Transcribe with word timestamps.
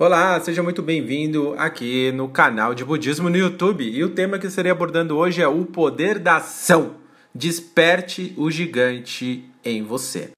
Olá, 0.00 0.38
seja 0.38 0.62
muito 0.62 0.80
bem-vindo 0.80 1.56
aqui 1.58 2.12
no 2.12 2.28
canal 2.28 2.72
de 2.72 2.84
Budismo 2.84 3.28
no 3.28 3.36
YouTube. 3.36 3.82
E 3.82 4.04
o 4.04 4.10
tema 4.10 4.38
que 4.38 4.46
estarei 4.46 4.70
abordando 4.70 5.16
hoje 5.16 5.42
é 5.42 5.48
o 5.48 5.64
poder 5.64 6.20
da 6.20 6.36
ação. 6.36 6.98
Desperte 7.34 8.32
o 8.36 8.48
gigante 8.48 9.50
em 9.64 9.82
você. 9.82 10.30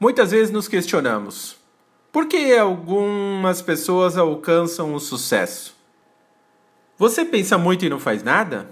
Muitas 0.00 0.32
vezes 0.32 0.50
nos 0.50 0.66
questionamos: 0.66 1.56
por 2.10 2.26
que 2.26 2.52
algumas 2.56 3.62
pessoas 3.62 4.18
alcançam 4.18 4.92
o 4.92 4.98
sucesso? 4.98 5.76
Você 6.98 7.24
pensa 7.24 7.56
muito 7.56 7.84
e 7.84 7.88
não 7.88 8.00
faz 8.00 8.24
nada? 8.24 8.68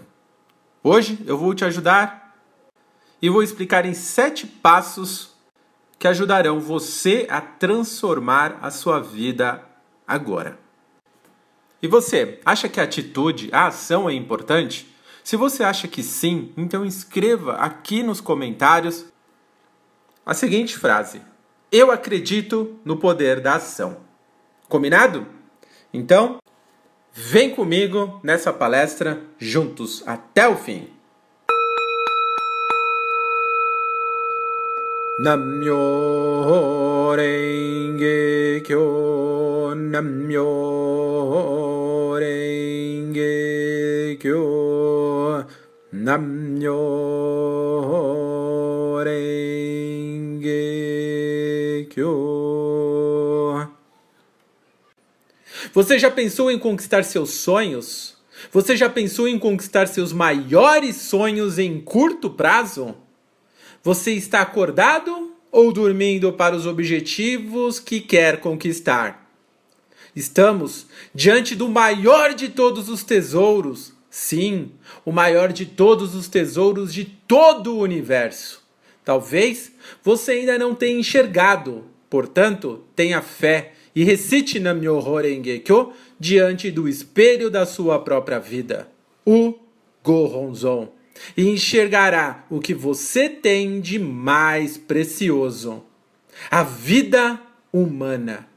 Hoje 0.83 1.17
eu 1.29 1.39
vou 1.39 1.55
te 1.55 1.65
ajudar 1.65 2.35
e 3.23 3.31
vou 3.31 3.41
explicar 3.41 3.87
em 3.87 3.95
sete 3.95 4.49
passos 4.49 5.33
que 5.97 6.09
ajudarão 6.09 6.59
você 6.59 7.25
a 7.31 7.41
transformar 7.41 8.59
a 8.61 8.73
sua 8.73 8.99
vida 8.99 9.73
agora. 10.07 10.59
E 11.83 11.87
você, 11.87 12.41
acha 12.45 12.69
que 12.69 12.81
a 12.81 12.85
atitude, 12.85 13.51
a 13.53 13.67
ação 13.67 14.09
é 14.09 14.15
importante? 14.15 14.95
Se 15.23 15.37
você 15.37 15.63
acha 15.63 15.87
que 15.89 16.03
sim, 16.03 16.53
então 16.57 16.85
escreva 16.85 17.55
aqui 17.55 18.03
nos 18.03 18.21
comentários 18.21 19.07
a 20.25 20.35
seguinte 20.35 20.77
frase: 20.79 21.21
Eu 21.71 21.91
acredito 21.91 22.79
no 22.85 22.97
poder 22.97 23.41
da 23.41 23.57
ação. 23.57 23.99
Combinado? 24.69 25.27
Então, 25.93 26.39
vem 27.13 27.55
comigo 27.55 28.21
nessa 28.23 28.53
palestra 28.53 29.23
juntos 29.39 30.03
até 30.07 30.49
o 30.49 30.57
fim. 30.57 30.89
Namyo 35.21 37.15
Renge 37.15 38.63
Kyo 38.67 39.04
Namyo 39.95 40.51
Renge 42.19 44.19
Kyo 44.19 45.47
Namyo 45.93 46.81
Renge 49.05 50.51
Kyo 51.91 53.69
Você 55.73 55.97
já 56.01 56.11
pensou 56.11 56.51
em 56.51 56.59
conquistar 56.59 57.05
seus 57.05 57.31
sonhos? 57.31 58.17
Você 58.51 58.77
já 58.77 58.91
pensou 58.91 59.29
em 59.29 59.39
conquistar 59.39 59.87
seus 59.87 60.13
maiores 60.13 60.97
sonhos 60.97 61.57
em 61.57 61.81
curto 61.81 62.31
prazo? 62.31 62.97
Você 63.81 64.11
está 64.11 64.41
acordado 64.41 65.37
ou 65.53 65.73
dormindo 65.73 66.33
para 66.33 66.57
os 66.57 66.67
objetivos 66.67 67.79
que 67.79 68.01
quer 68.01 68.41
conquistar? 68.41 69.24
Estamos 70.15 70.87
diante 71.15 71.55
do 71.55 71.69
maior 71.69 72.35
de 72.35 72.49
todos 72.49 72.89
os 72.89 73.03
tesouros. 73.03 73.93
Sim, 74.09 74.71
o 75.05 75.11
maior 75.11 75.53
de 75.53 75.67
todos 75.67 76.15
os 76.15 76.29
tesouros 76.29 76.95
de 76.95 77.05
todo 77.05 77.75
o 77.75 77.81
universo. 77.81 78.63
Talvez 79.05 79.73
você 80.03 80.33
ainda 80.33 80.57
não 80.57 80.75
tenha 80.75 81.01
enxergado, 81.01 81.85
portanto, 82.09 82.85
tenha 82.95 83.21
fé 83.21 83.73
e 83.95 84.05
recite 84.05 84.61
Nam-myoho 84.61 85.93
diante 86.19 86.71
do 86.71 86.89
espelho 86.89 87.51
da 87.51 87.67
sua 87.67 87.99
própria 87.99 88.39
vida. 88.39 88.89
O 89.27 89.55
Gohonzon 90.03 90.93
e 91.37 91.49
enxergará 91.49 92.45
o 92.51 92.61
que 92.61 92.75
você 92.75 93.29
tem 93.29 93.81
de 93.81 93.99
mais 93.99 94.77
precioso: 94.77 95.83
a 96.51 96.63
vida 96.63 97.41
humana. 97.73 98.54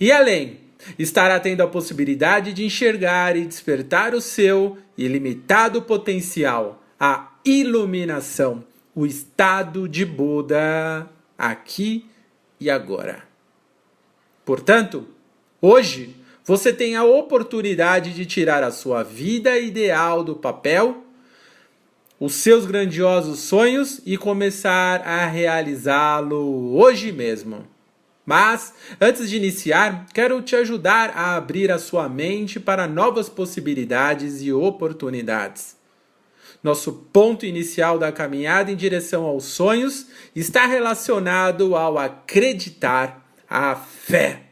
E 0.00 0.10
além, 0.10 0.60
estará 0.98 1.38
tendo 1.38 1.60
a 1.60 1.68
possibilidade 1.68 2.54
de 2.54 2.64
enxergar 2.64 3.36
e 3.36 3.44
despertar 3.44 4.14
o 4.14 4.20
seu 4.20 4.78
ilimitado 4.96 5.82
potencial, 5.82 6.82
a 6.98 7.32
iluminação, 7.44 8.64
o 8.94 9.04
estado 9.04 9.86
de 9.86 10.04
Buda 10.04 11.08
aqui 11.36 12.08
e 12.58 12.70
agora. 12.70 13.24
Portanto, 14.44 15.06
hoje 15.60 16.16
você 16.44 16.72
tem 16.72 16.96
a 16.96 17.04
oportunidade 17.04 18.14
de 18.14 18.24
tirar 18.24 18.62
a 18.62 18.70
sua 18.70 19.02
vida 19.02 19.58
ideal 19.58 20.24
do 20.24 20.34
papel 20.34 21.04
os 22.20 22.34
seus 22.34 22.66
grandiosos 22.66 23.40
sonhos 23.40 24.02
e 24.04 24.18
começar 24.18 25.00
a 25.00 25.26
realizá-lo 25.26 26.76
hoje 26.76 27.10
mesmo. 27.10 27.66
Mas, 28.30 28.72
antes 29.00 29.28
de 29.28 29.36
iniciar, 29.36 30.06
quero 30.14 30.40
te 30.40 30.54
ajudar 30.54 31.10
a 31.16 31.34
abrir 31.34 31.72
a 31.72 31.80
sua 31.80 32.08
mente 32.08 32.60
para 32.60 32.86
novas 32.86 33.28
possibilidades 33.28 34.40
e 34.40 34.52
oportunidades. 34.52 35.76
Nosso 36.62 36.92
ponto 37.12 37.44
inicial 37.44 37.98
da 37.98 38.12
caminhada 38.12 38.70
em 38.70 38.76
direção 38.76 39.24
aos 39.24 39.46
sonhos 39.46 40.06
está 40.32 40.64
relacionado 40.64 41.74
ao 41.74 41.98
acreditar, 41.98 43.28
à 43.48 43.74
fé. 43.74 44.42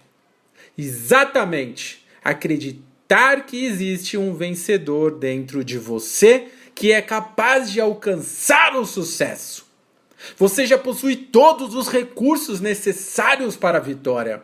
Exatamente! 0.77 2.05
Acreditar 2.25 3.47
que 3.47 3.65
existe 3.65 4.19
um 4.19 4.34
vencedor 4.34 5.21
dentro 5.21 5.62
de 5.62 5.78
você 5.78 6.49
que 6.75 6.91
é 6.91 7.00
capaz 7.00 7.71
de 7.71 7.81
alcançar 7.81 8.75
o 8.75 8.84
sucesso. 8.84 9.68
Você 10.37 10.67
já 10.67 10.79
possui 10.79 11.17
todos 11.17 11.75
os 11.75 11.89
recursos 11.89 12.61
necessários 12.61 13.56
para 13.56 13.79
a 13.79 13.81
vitória. 13.81 14.43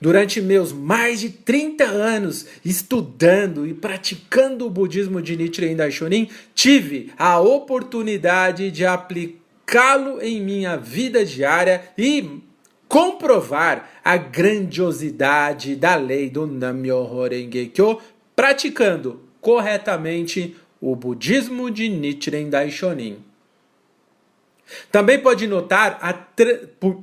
Durante 0.00 0.40
meus 0.40 0.72
mais 0.72 1.20
de 1.20 1.28
30 1.28 1.84
anos 1.84 2.46
estudando 2.64 3.66
e 3.66 3.74
praticando 3.74 4.66
o 4.66 4.70
budismo 4.70 5.20
de 5.20 5.36
Nichiren 5.36 5.76
Daishonin, 5.76 6.28
tive 6.54 7.12
a 7.18 7.38
oportunidade 7.38 8.70
de 8.70 8.86
aplicá-lo 8.86 10.20
em 10.22 10.40
minha 10.40 10.76
vida 10.76 11.24
diária 11.24 11.82
e 11.98 12.40
comprovar 12.88 14.00
a 14.02 14.16
grandiosidade 14.16 15.76
da 15.76 15.94
lei 15.94 16.30
do 16.30 16.46
Nam-myoho 16.46 17.28
Renge 17.28 17.66
Kyo, 17.66 18.00
praticando 18.34 19.20
corretamente 19.40 20.56
o 20.80 20.96
budismo 20.96 21.70
de 21.70 21.88
Nichiren 21.88 22.48
Daishonin. 22.48 23.29
Também 24.90 25.18
pode 25.18 25.46
notar 25.46 25.98
a 26.00 26.12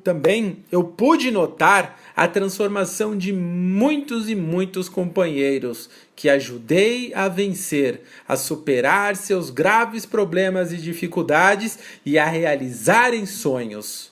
também 0.03 0.63
eu 0.71 0.83
pude 0.83 1.31
notar 1.31 1.99
a 2.15 2.27
transformação 2.27 3.17
de 3.17 3.31
muitos 3.31 4.29
e 4.29 4.35
muitos 4.35 4.89
companheiros 4.89 5.89
que 6.15 6.29
ajudei 6.29 7.13
a 7.13 7.27
vencer, 7.27 8.01
a 8.27 8.35
superar 8.35 9.15
seus 9.15 9.49
graves 9.49 10.05
problemas 10.05 10.71
e 10.71 10.77
dificuldades 10.77 11.77
e 12.05 12.17
a 12.17 12.25
realizarem 12.25 13.25
sonhos. 13.25 14.11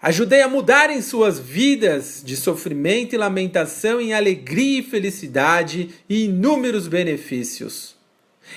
Ajudei 0.00 0.42
a 0.42 0.48
mudarem 0.48 1.02
suas 1.02 1.40
vidas 1.40 2.22
de 2.24 2.36
sofrimento 2.36 3.14
e 3.14 3.18
lamentação 3.18 4.00
em 4.00 4.14
alegria 4.14 4.78
e 4.78 4.82
felicidade 4.82 5.90
e 6.08 6.26
inúmeros 6.26 6.86
benefícios. 6.86 7.97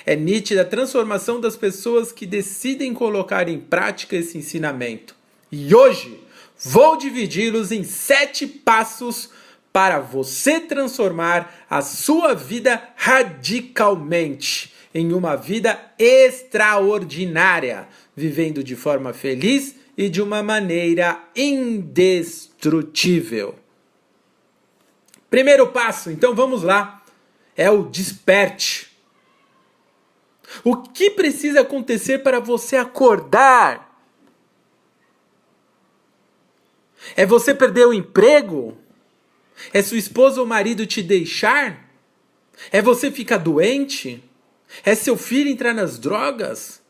É 0.06 0.16
nítida 0.16 0.62
a 0.62 0.66
transformação 0.66 1.40
das 1.40 1.56
pessoas 1.56 2.12
que 2.12 2.25
decidem 2.25 2.94
colocar 2.94 3.47
em 3.47 3.59
prática 3.59 4.16
esse 4.16 4.38
ensinamento. 4.38 5.16
E 5.52 5.74
hoje 5.74 6.19
vou 6.63 6.97
dividi-los 6.97 7.72
em 7.72 7.84
sete 7.84 8.47
passos 8.47 9.30
para 9.74 10.00
você 10.00 10.59
transformar 10.59 11.66
a 11.69 11.81
sua 11.81 12.34
vida 12.34 12.81
radicalmente 12.96 14.74
em 14.94 15.13
uma 15.13 15.38
vida 15.38 15.80
extraordinária, 15.97 17.88
vivendo 18.16 18.63
de 18.63 18.75
forma 18.75 19.12
feliz 19.13 19.75
e 19.97 20.07
de 20.09 20.22
uma 20.22 20.44
maneira 20.44 21.19
indestrutível. 21.35 23.56
Primeiro 25.30 25.69
passo, 25.69 26.12
então 26.12 26.36
vamos 26.36 26.62
lá, 26.63 27.01
é 27.56 27.69
o 27.69 27.83
desperte. 27.83 28.90
O 30.63 30.77
que 30.77 31.09
precisa 31.09 31.62
acontecer 31.62 32.19
para 32.19 32.39
você 32.39 32.75
acordar? 32.75 33.89
É 37.15 37.25
você 37.25 37.53
perder 37.53 37.88
o 37.88 37.94
emprego? 37.94 38.77
É 39.74 39.81
sua 39.81 39.98
esposa 39.98 40.39
ou 40.39 40.48
marido 40.48 40.86
te 40.86 41.01
deixar? 41.01 41.89
É 42.71 42.81
você 42.81 43.12
ficar 43.12 43.38
doente? 43.38 44.24
É 44.83 44.95
seu 44.95 45.18
filho 45.18 45.50
entrar 45.50 45.74
nas 45.74 45.98
drogas? 45.98 46.81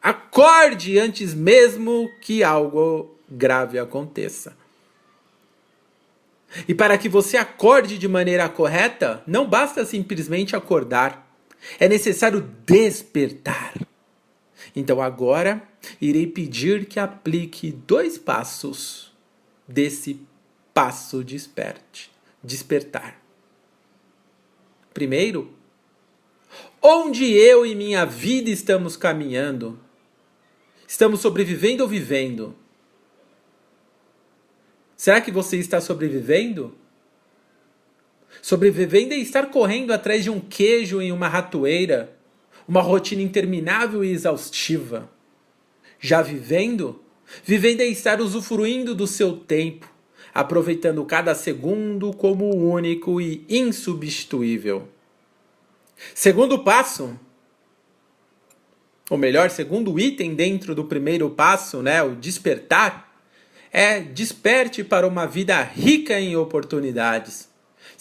Acorde 0.00 0.98
antes 0.98 1.34
mesmo 1.34 2.10
que 2.20 2.42
algo 2.42 3.16
grave 3.28 3.78
aconteça. 3.78 4.56
E 6.68 6.74
para 6.74 6.98
que 6.98 7.08
você 7.08 7.36
acorde 7.36 7.96
de 7.96 8.06
maneira 8.06 8.48
correta, 8.48 9.22
não 9.26 9.46
basta 9.46 9.84
simplesmente 9.84 10.54
acordar. 10.54 11.21
É 11.78 11.88
necessário 11.88 12.40
despertar. 12.66 13.74
Então 14.74 15.00
agora 15.00 15.62
irei 16.00 16.26
pedir 16.26 16.86
que 16.86 16.98
aplique 16.98 17.72
dois 17.72 18.18
passos 18.18 19.12
desse 19.66 20.20
passo 20.72 21.22
desperte. 21.22 22.10
despertar. 22.42 23.22
Primeiro, 24.92 25.54
onde 26.82 27.32
eu 27.32 27.64
e 27.64 27.74
minha 27.74 28.04
vida 28.04 28.50
estamos 28.50 28.96
caminhando? 28.96 29.78
Estamos 30.86 31.20
sobrevivendo 31.20 31.82
ou 31.82 31.88
vivendo? 31.88 32.54
Será 34.96 35.20
que 35.20 35.30
você 35.32 35.56
está 35.56 35.80
sobrevivendo? 35.80 36.76
Sobrevivendo 38.40 39.14
é 39.14 39.16
estar 39.18 39.46
correndo 39.50 39.92
atrás 39.92 40.24
de 40.24 40.30
um 40.30 40.40
queijo 40.40 41.00
em 41.00 41.12
uma 41.12 41.28
ratoeira, 41.28 42.16
uma 42.66 42.80
rotina 42.80 43.22
interminável 43.22 44.04
e 44.04 44.10
exaustiva. 44.10 45.10
Já 46.00 46.22
vivendo? 46.22 47.00
Vivendo 47.44 47.80
é 47.80 47.86
estar 47.86 48.20
usufruindo 48.20 48.94
do 48.94 49.06
seu 49.06 49.36
tempo, 49.36 49.90
aproveitando 50.34 51.04
cada 51.04 51.34
segundo 51.34 52.12
como 52.12 52.54
único 52.54 53.20
e 53.20 53.44
insubstituível. 53.48 54.88
Segundo 56.14 56.58
passo, 56.58 57.18
ou 59.08 59.18
melhor, 59.18 59.50
segundo 59.50 59.98
item 60.00 60.34
dentro 60.34 60.74
do 60.74 60.84
primeiro 60.84 61.30
passo, 61.30 61.82
né, 61.82 62.02
o 62.02 62.16
despertar, 62.16 63.12
é 63.70 64.00
desperte 64.00 64.82
para 64.82 65.06
uma 65.06 65.26
vida 65.26 65.62
rica 65.62 66.18
em 66.18 66.36
oportunidades. 66.36 67.51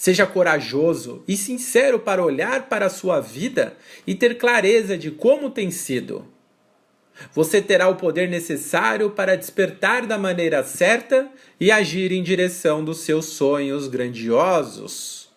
Seja 0.02 0.26
corajoso 0.26 1.24
e 1.28 1.38
sincero 1.38 2.00
para 2.00 2.26
olhar 2.26 2.68
para 2.68 2.88
a 2.88 2.90
sua 2.90 3.20
vida 3.20 3.78
e 4.08 4.16
ter 4.16 4.36
clareza 4.36 4.98
de 4.98 5.12
como 5.12 5.52
tem 5.52 5.70
sido. 5.70 6.28
Você 7.36 7.62
terá 7.62 7.88
o 7.88 7.96
poder 7.96 8.28
necessário 8.28 9.12
para 9.12 9.38
despertar 9.38 10.08
da 10.08 10.18
maneira 10.18 10.64
certa 10.64 11.30
e 11.60 11.72
agir 11.72 12.12
em 12.12 12.24
direção 12.24 12.84
dos 12.84 13.02
seus 13.02 13.26
sonhos 13.26 13.88
grandiosos. 13.88 15.30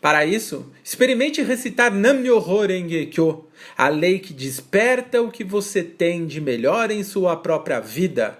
Para 0.00 0.26
isso, 0.26 0.68
experimente 0.82 1.42
recitar 1.42 1.94
Nam-myoho 1.94 2.66
Renge-kyo, 2.66 3.46
a 3.78 3.86
lei 3.86 4.18
que 4.18 4.32
desperta 4.32 5.22
o 5.22 5.30
que 5.30 5.44
você 5.44 5.84
tem 5.84 6.26
de 6.26 6.40
melhor 6.40 6.90
em 6.90 7.04
sua 7.04 7.36
própria 7.36 7.78
vida, 7.78 8.36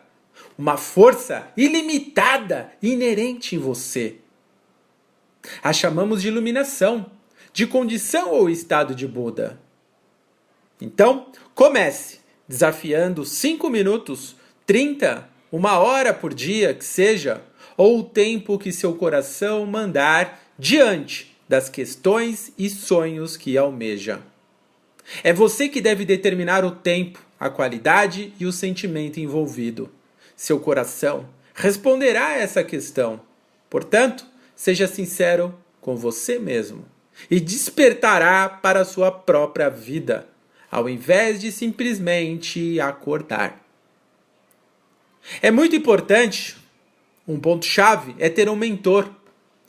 uma 0.58 0.76
força 0.76 1.52
ilimitada 1.56 2.73
inerente 2.82 3.55
em 3.55 3.58
você. 3.61 4.19
A 5.62 5.72
chamamos 5.72 6.22
de 6.22 6.28
iluminação, 6.28 7.10
de 7.52 7.66
condição 7.66 8.31
ou 8.31 8.48
estado 8.48 8.94
de 8.94 9.06
Buda. 9.06 9.58
Então, 10.81 11.26
comece 11.54 12.20
desafiando 12.48 13.25
5 13.25 13.70
minutos, 13.70 14.37
30, 14.66 15.28
uma 15.52 15.78
hora 15.78 16.12
por 16.12 16.34
dia, 16.34 16.75
que 16.75 16.84
seja, 16.84 17.42
ou 17.76 18.00
o 18.00 18.02
tempo 18.02 18.58
que 18.58 18.72
seu 18.72 18.94
coração 18.94 19.64
mandar 19.66 20.40
diante 20.58 21.37
das 21.48 21.69
questões 21.69 22.52
e 22.58 22.69
sonhos 22.69 23.37
que 23.37 23.56
almeja. 23.56 24.20
É 25.25 25.32
você 25.32 25.69
que 25.69 25.81
deve 25.81 26.04
determinar 26.04 26.64
o 26.64 26.70
tempo, 26.70 27.25
a 27.38 27.50
qualidade 27.50 28.32
e 28.38 28.46
o 28.46 28.52
sentimento 28.52 29.19
envolvido. 29.19 29.90
Seu 30.37 30.60
coração 30.60 31.28
responderá 31.54 32.28
a 32.28 32.38
essa 32.38 32.62
questão. 32.62 33.20
Portanto, 33.69 34.26
seja 34.60 34.86
sincero 34.86 35.58
com 35.80 35.96
você 35.96 36.38
mesmo 36.38 36.84
e 37.30 37.40
despertará 37.40 38.46
para 38.46 38.80
a 38.80 38.84
sua 38.84 39.10
própria 39.10 39.70
vida, 39.70 40.28
ao 40.70 40.86
invés 40.86 41.40
de 41.40 41.50
simplesmente 41.50 42.78
acordar. 42.78 43.58
É 45.40 45.50
muito 45.50 45.74
importante, 45.74 46.58
um 47.26 47.40
ponto-chave 47.40 48.14
é 48.18 48.28
ter 48.28 48.50
um 48.50 48.56
mentor, 48.56 49.10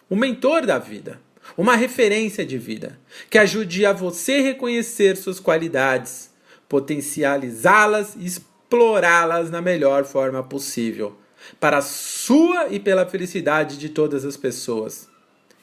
um 0.09 0.17
mentor 0.17 0.65
da 0.65 0.77
vida, 0.77 1.21
uma 1.57 1.77
referência 1.77 2.45
de 2.45 2.57
vida, 2.57 2.99
que 3.29 3.37
ajude 3.37 3.85
a 3.85 3.93
você 3.93 4.41
reconhecer 4.41 5.15
suas 5.15 5.39
qualidades, 5.39 6.29
potencializá-las 6.67 8.17
e 8.17 8.25
explorá-las 8.25 9.49
na 9.49 9.61
melhor 9.61 10.03
forma 10.03 10.43
possível 10.43 11.15
para 11.59 11.77
a 11.77 11.81
sua 11.81 12.67
e 12.69 12.79
pela 12.79 13.05
felicidade 13.05 13.77
de 13.77 13.89
todas 13.89 14.25
as 14.25 14.37
pessoas. 14.37 15.07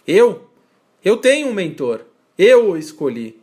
Eu, 0.07 0.49
eu 1.05 1.17
tenho 1.17 1.49
um 1.49 1.55
mentor, 1.55 2.03
eu 2.37 2.71
o 2.71 2.77
escolhi. 2.77 3.41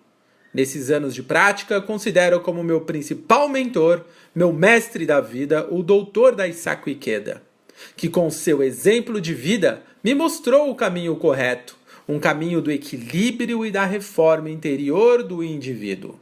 Nesses 0.54 0.90
anos 0.90 1.14
de 1.14 1.22
prática, 1.22 1.82
considero 1.82 2.40
como 2.40 2.64
meu 2.64 2.82
principal 2.82 3.50
mentor, 3.50 4.06
meu 4.34 4.54
mestre 4.54 5.06
da 5.06 5.20
vida, 5.20 5.68
o 5.70 5.84
doutor 5.84 6.34
Daisaku 6.34 6.90
Ikeda, 6.90 7.44
que 7.98 8.08
com 8.08 8.32
seu 8.32 8.64
exemplo 8.64 9.20
de 9.20 9.34
vida 9.34 9.84
me 10.02 10.16
mostrou 10.16 10.70
o 10.70 10.76
caminho 10.76 11.16
correto, 11.18 11.78
um 12.08 12.20
caminho 12.20 12.62
do 12.62 12.72
equilíbrio 12.72 13.66
e 13.66 13.72
da 13.72 13.84
reforma 13.84 14.50
interior 14.50 15.24
do 15.24 15.44
indivíduo. 15.44 16.18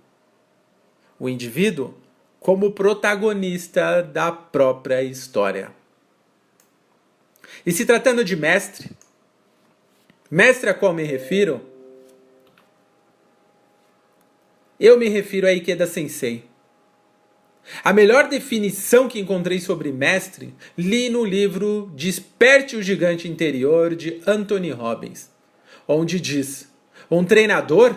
O 1.19 1.29
indivíduo 1.29 1.93
como 2.39 2.71
protagonista 2.71 4.01
da 4.01 4.31
própria 4.31 5.01
história. 5.03 5.71
E 7.65 7.71
se 7.71 7.85
tratando 7.85 8.23
de 8.23 8.35
mestre, 8.35 8.91
mestre 10.29 10.69
a 10.69 10.73
qual 10.73 10.93
me 10.93 11.03
refiro, 11.03 11.61
eu 14.79 14.97
me 14.97 15.07
refiro 15.07 15.47
a 15.47 15.53
Ikeda 15.53 15.87
Sensei. 15.87 16.43
A 17.81 17.93
melhor 17.93 18.27
definição 18.27 19.07
que 19.07 19.19
encontrei 19.19 19.59
sobre 19.61 19.91
mestre 19.91 20.53
li 20.77 21.09
no 21.09 21.23
livro 21.23 21.89
Desperte 21.95 22.75
o 22.75 22.83
Gigante 22.83 23.27
Interior 23.29 23.95
de 23.95 24.21
Anthony 24.27 24.71
Robbins, 24.71 25.29
onde 25.87 26.19
diz: 26.19 26.67
um 27.09 27.23
treinador 27.23 27.95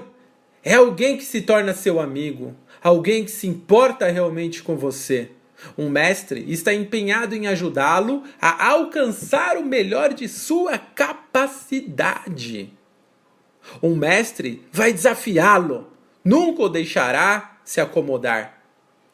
é 0.62 0.74
alguém 0.74 1.16
que 1.16 1.24
se 1.24 1.40
torna 1.40 1.74
seu 1.74 1.98
amigo, 1.98 2.54
alguém 2.80 3.24
que 3.24 3.30
se 3.30 3.48
importa 3.48 4.08
realmente 4.08 4.62
com 4.62 4.76
você, 4.76 5.30
um 5.76 5.88
mestre 5.88 6.44
está 6.49 6.73
empenhado 6.73 7.35
em 7.35 7.47
ajudá-lo 7.47 8.23
a 8.41 8.69
alcançar 8.69 9.56
o 9.56 9.64
melhor 9.64 10.12
de 10.12 10.29
sua 10.29 10.79
capacidade. 10.79 12.73
Um 13.82 13.97
mestre 13.97 14.62
vai 14.73 14.93
desafiá-lo, 14.93 15.91
nunca 16.25 16.62
o 16.62 16.69
deixará 16.69 17.58
se 17.64 17.81
acomodar. 17.81 18.62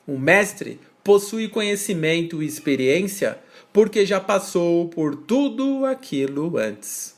Um 0.07 0.19
mestre 0.19 0.81
possui 1.03 1.49
conhecimento 1.49 2.43
e 2.43 2.47
experiência 2.47 3.39
porque 3.73 4.05
já 4.05 4.21
passou 4.21 4.89
por 4.89 5.17
tudo 5.17 5.87
aquilo 5.87 6.59
antes. 6.59 7.17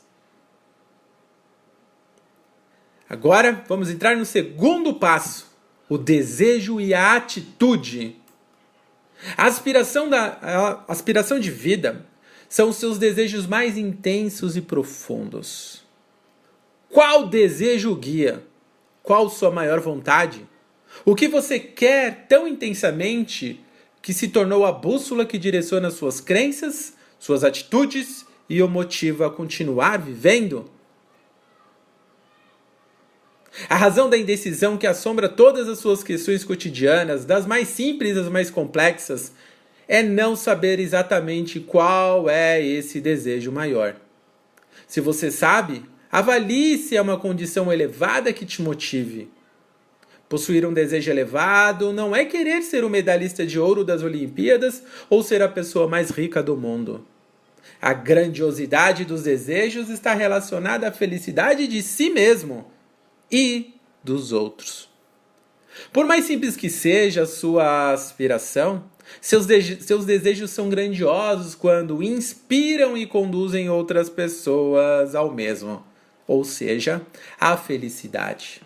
Agora 3.09 3.63
vamos 3.67 3.89
entrar 3.89 4.15
no 4.15 4.25
segundo 4.25 4.93
passo: 4.93 5.53
o 5.89 5.97
desejo 5.97 6.79
e 6.79 6.93
a 6.93 7.15
atitude. 7.15 8.15
A 9.37 9.45
aspiração, 9.45 10.09
da, 10.09 10.37
a 10.41 10.91
aspiração 10.91 11.39
de 11.39 11.49
vida 11.49 12.05
são 12.47 12.69
os 12.69 12.75
seus 12.75 12.97
desejos 12.97 13.47
mais 13.47 13.77
intensos 13.77 14.55
e 14.55 14.61
profundos. 14.61 15.83
Qual 16.89 17.27
desejo 17.27 17.95
guia? 17.95 18.43
Qual 19.01 19.29
sua 19.29 19.51
maior 19.51 19.79
vontade? 19.79 20.47
O 21.03 21.15
que 21.15 21.27
você 21.27 21.59
quer 21.59 22.25
tão 22.27 22.47
intensamente 22.47 23.59
que 24.01 24.13
se 24.13 24.27
tornou 24.27 24.65
a 24.65 24.71
bússola 24.71 25.25
que 25.25 25.37
direciona 25.37 25.89
suas 25.89 26.21
crenças, 26.21 26.95
suas 27.19 27.43
atitudes 27.43 28.25
e 28.47 28.61
o 28.61 28.67
motiva 28.67 29.27
a 29.27 29.29
continuar 29.29 29.97
vivendo? 29.97 30.69
A 33.69 33.75
razão 33.75 34.09
da 34.09 34.17
indecisão 34.17 34.77
que 34.77 34.85
assombra 34.85 35.29
todas 35.29 35.69
as 35.69 35.79
suas 35.79 36.03
questões 36.03 36.43
cotidianas, 36.43 37.23
das 37.23 37.45
mais 37.45 37.69
simples 37.69 38.17
às 38.17 38.27
mais 38.27 38.49
complexas, 38.49 39.31
é 39.87 40.03
não 40.03 40.35
saber 40.35 40.79
exatamente 40.79 41.59
qual 41.59 42.29
é 42.29 42.61
esse 42.61 42.99
desejo 42.99 43.51
maior. 43.51 43.95
Se 44.87 44.99
você 44.99 45.31
sabe, 45.31 45.83
avalie 46.11 46.77
se 46.77 46.97
é 46.97 47.01
uma 47.01 47.17
condição 47.17 47.71
elevada 47.71 48.33
que 48.33 48.45
te 48.45 48.61
motive. 48.61 49.29
Possuir 50.27 50.65
um 50.65 50.73
desejo 50.73 51.09
elevado 51.09 51.93
não 51.93 52.15
é 52.15 52.25
querer 52.25 52.61
ser 52.61 52.83
o 52.83 52.89
medalhista 52.89 53.45
de 53.45 53.59
ouro 53.59 53.85
das 53.85 54.01
Olimpíadas 54.01 54.83
ou 55.09 55.23
ser 55.23 55.41
a 55.41 55.47
pessoa 55.47 55.87
mais 55.87 56.09
rica 56.09 56.43
do 56.43 56.57
mundo. 56.57 57.05
A 57.81 57.93
grandiosidade 57.93 59.05
dos 59.05 59.23
desejos 59.23 59.89
está 59.89 60.13
relacionada 60.13 60.87
à 60.87 60.91
felicidade 60.91 61.67
de 61.67 61.81
si 61.81 62.09
mesmo 62.09 62.74
e 63.31 63.75
dos 64.03 64.31
outros. 64.31 64.89
Por 65.91 66.05
mais 66.05 66.25
simples 66.25 66.55
que 66.55 66.69
seja 66.69 67.23
a 67.23 67.27
sua 67.27 67.91
aspiração, 67.91 68.83
seus, 69.21 69.45
de 69.45 69.83
seus 69.83 70.05
desejos 70.05 70.51
são 70.51 70.69
grandiosos 70.69 71.55
quando 71.55 72.01
inspiram 72.01 72.97
e 72.97 73.05
conduzem 73.05 73.69
outras 73.69 74.09
pessoas 74.09 75.15
ao 75.15 75.31
mesmo, 75.31 75.83
ou 76.27 76.43
seja, 76.43 77.01
à 77.39 77.55
felicidade. 77.55 78.61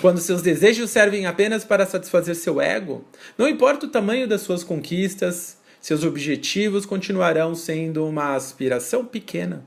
Quando 0.00 0.20
seus 0.20 0.42
desejos 0.42 0.90
servem 0.90 1.26
apenas 1.26 1.64
para 1.64 1.86
satisfazer 1.86 2.34
seu 2.34 2.60
ego, 2.60 3.04
não 3.38 3.48
importa 3.48 3.86
o 3.86 3.90
tamanho 3.90 4.26
das 4.26 4.40
suas 4.40 4.64
conquistas, 4.64 5.58
seus 5.80 6.02
objetivos 6.02 6.86
continuarão 6.86 7.54
sendo 7.54 8.06
uma 8.06 8.34
aspiração 8.34 9.04
pequena. 9.04 9.64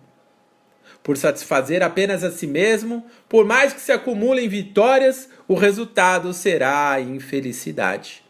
Por 1.06 1.18
satisfazer 1.18 1.84
apenas 1.84 2.24
a 2.24 2.32
si 2.32 2.48
mesmo, 2.48 3.06
por 3.30 3.46
mais 3.46 3.72
que 3.72 3.80
se 3.80 3.92
acumulem 3.92 4.50
vitórias, 4.50 5.30
o 5.48 5.54
resultado 5.54 6.34
será 6.34 6.94
a 6.94 7.00
infelicidade. 7.00 8.24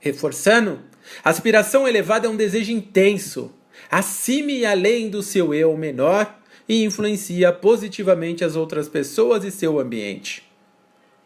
Reforçando, 0.00 0.80
a 1.22 1.30
aspiração 1.30 1.86
elevada 1.86 2.26
é 2.26 2.28
um 2.28 2.34
desejo 2.34 2.72
intenso, 2.72 3.54
acima 3.88 4.50
e 4.50 4.66
além 4.66 5.08
do 5.08 5.22
seu 5.22 5.54
eu 5.54 5.76
menor 5.76 6.36
e 6.68 6.82
influencia 6.82 7.52
positivamente 7.52 8.44
as 8.44 8.56
outras 8.56 8.88
pessoas 8.88 9.44
e 9.44 9.52
seu 9.52 9.78
ambiente. 9.78 10.42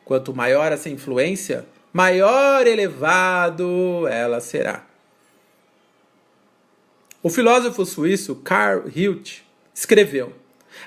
Quanto 0.04 0.36
maior 0.36 0.72
essa 0.72 0.90
influência, 0.90 1.64
maior 1.90 2.66
elevado 2.66 4.06
ela 4.08 4.42
será. 4.42 4.87
O 7.20 7.28
filósofo 7.28 7.84
suíço 7.84 8.36
Carl 8.36 8.84
Hilt 8.94 9.40
escreveu: 9.74 10.32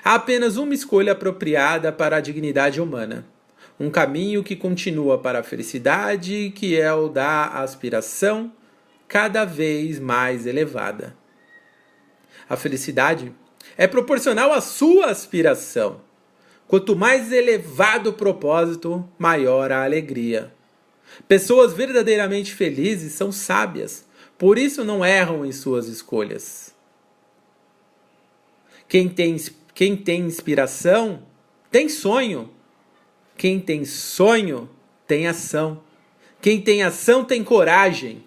Há 0.02 0.14
apenas 0.14 0.56
uma 0.56 0.72
escolha 0.72 1.12
apropriada 1.12 1.92
para 1.92 2.16
a 2.16 2.20
dignidade 2.20 2.80
humana. 2.80 3.26
Um 3.78 3.90
caminho 3.90 4.42
que 4.42 4.56
continua 4.56 5.18
para 5.18 5.40
a 5.40 5.42
felicidade, 5.42 6.50
que 6.54 6.80
é 6.80 6.90
o 6.92 7.08
da 7.08 7.48
aspiração 7.48 8.50
cada 9.06 9.44
vez 9.44 10.00
mais 10.00 10.46
elevada. 10.46 11.14
A 12.48 12.56
felicidade 12.56 13.30
é 13.76 13.86
proporcional 13.86 14.54
à 14.54 14.62
sua 14.62 15.10
aspiração. 15.10 16.00
Quanto 16.66 16.96
mais 16.96 17.30
elevado 17.30 18.08
o 18.08 18.14
propósito, 18.14 19.06
maior 19.18 19.70
a 19.70 19.84
alegria. 19.84 20.50
Pessoas 21.28 21.74
verdadeiramente 21.74 22.54
felizes 22.54 23.12
são 23.12 23.30
sábias, 23.30 24.06
por 24.42 24.58
isso 24.58 24.84
não 24.84 25.04
erram 25.04 25.46
em 25.46 25.52
suas 25.52 25.86
escolhas. 25.86 26.74
Quem 28.88 29.08
tem, 29.08 29.36
quem 29.72 29.96
tem 29.96 30.22
inspiração 30.22 31.22
tem 31.70 31.88
sonho. 31.88 32.50
Quem 33.36 33.60
tem 33.60 33.84
sonho 33.84 34.68
tem 35.06 35.28
ação. 35.28 35.80
Quem 36.40 36.60
tem 36.60 36.82
ação 36.82 37.24
tem 37.24 37.44
coragem. 37.44 38.24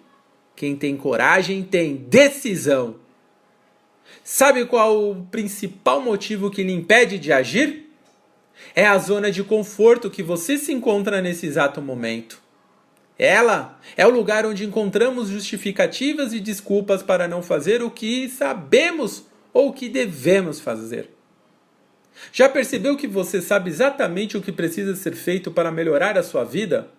Quem 0.55 0.73
tem 0.73 0.95
coragem 0.95 1.65
tem 1.65 1.97
decisão. 1.97 2.95
Sabe 4.23 4.63
qual 4.63 5.11
o 5.11 5.27
principal 5.29 5.99
motivo 5.99 6.49
que 6.49 6.63
lhe 6.63 6.71
impede 6.71 7.19
de 7.19 7.33
agir? 7.33 7.89
É 8.73 8.87
a 8.87 8.97
zona 8.97 9.29
de 9.29 9.43
conforto 9.43 10.09
que 10.09 10.23
você 10.23 10.57
se 10.57 10.71
encontra 10.71 11.21
nesse 11.21 11.45
exato 11.45 11.81
momento. 11.81 12.44
Ela 13.17 13.79
é 13.95 14.05
o 14.05 14.09
lugar 14.09 14.45
onde 14.45 14.65
encontramos 14.65 15.29
justificativas 15.29 16.33
e 16.33 16.39
desculpas 16.39 17.01
para 17.01 17.27
não 17.27 17.41
fazer 17.41 17.81
o 17.81 17.89
que 17.89 18.27
sabemos 18.27 19.25
ou 19.53 19.69
o 19.69 19.73
que 19.73 19.87
devemos 19.87 20.59
fazer. 20.59 21.09
Já 22.31 22.49
percebeu 22.49 22.97
que 22.97 23.07
você 23.07 23.41
sabe 23.41 23.69
exatamente 23.69 24.37
o 24.37 24.41
que 24.41 24.51
precisa 24.51 24.95
ser 24.95 25.15
feito 25.15 25.49
para 25.49 25.71
melhorar 25.71 26.17
a 26.17 26.23
sua 26.23 26.43
vida? 26.43 26.89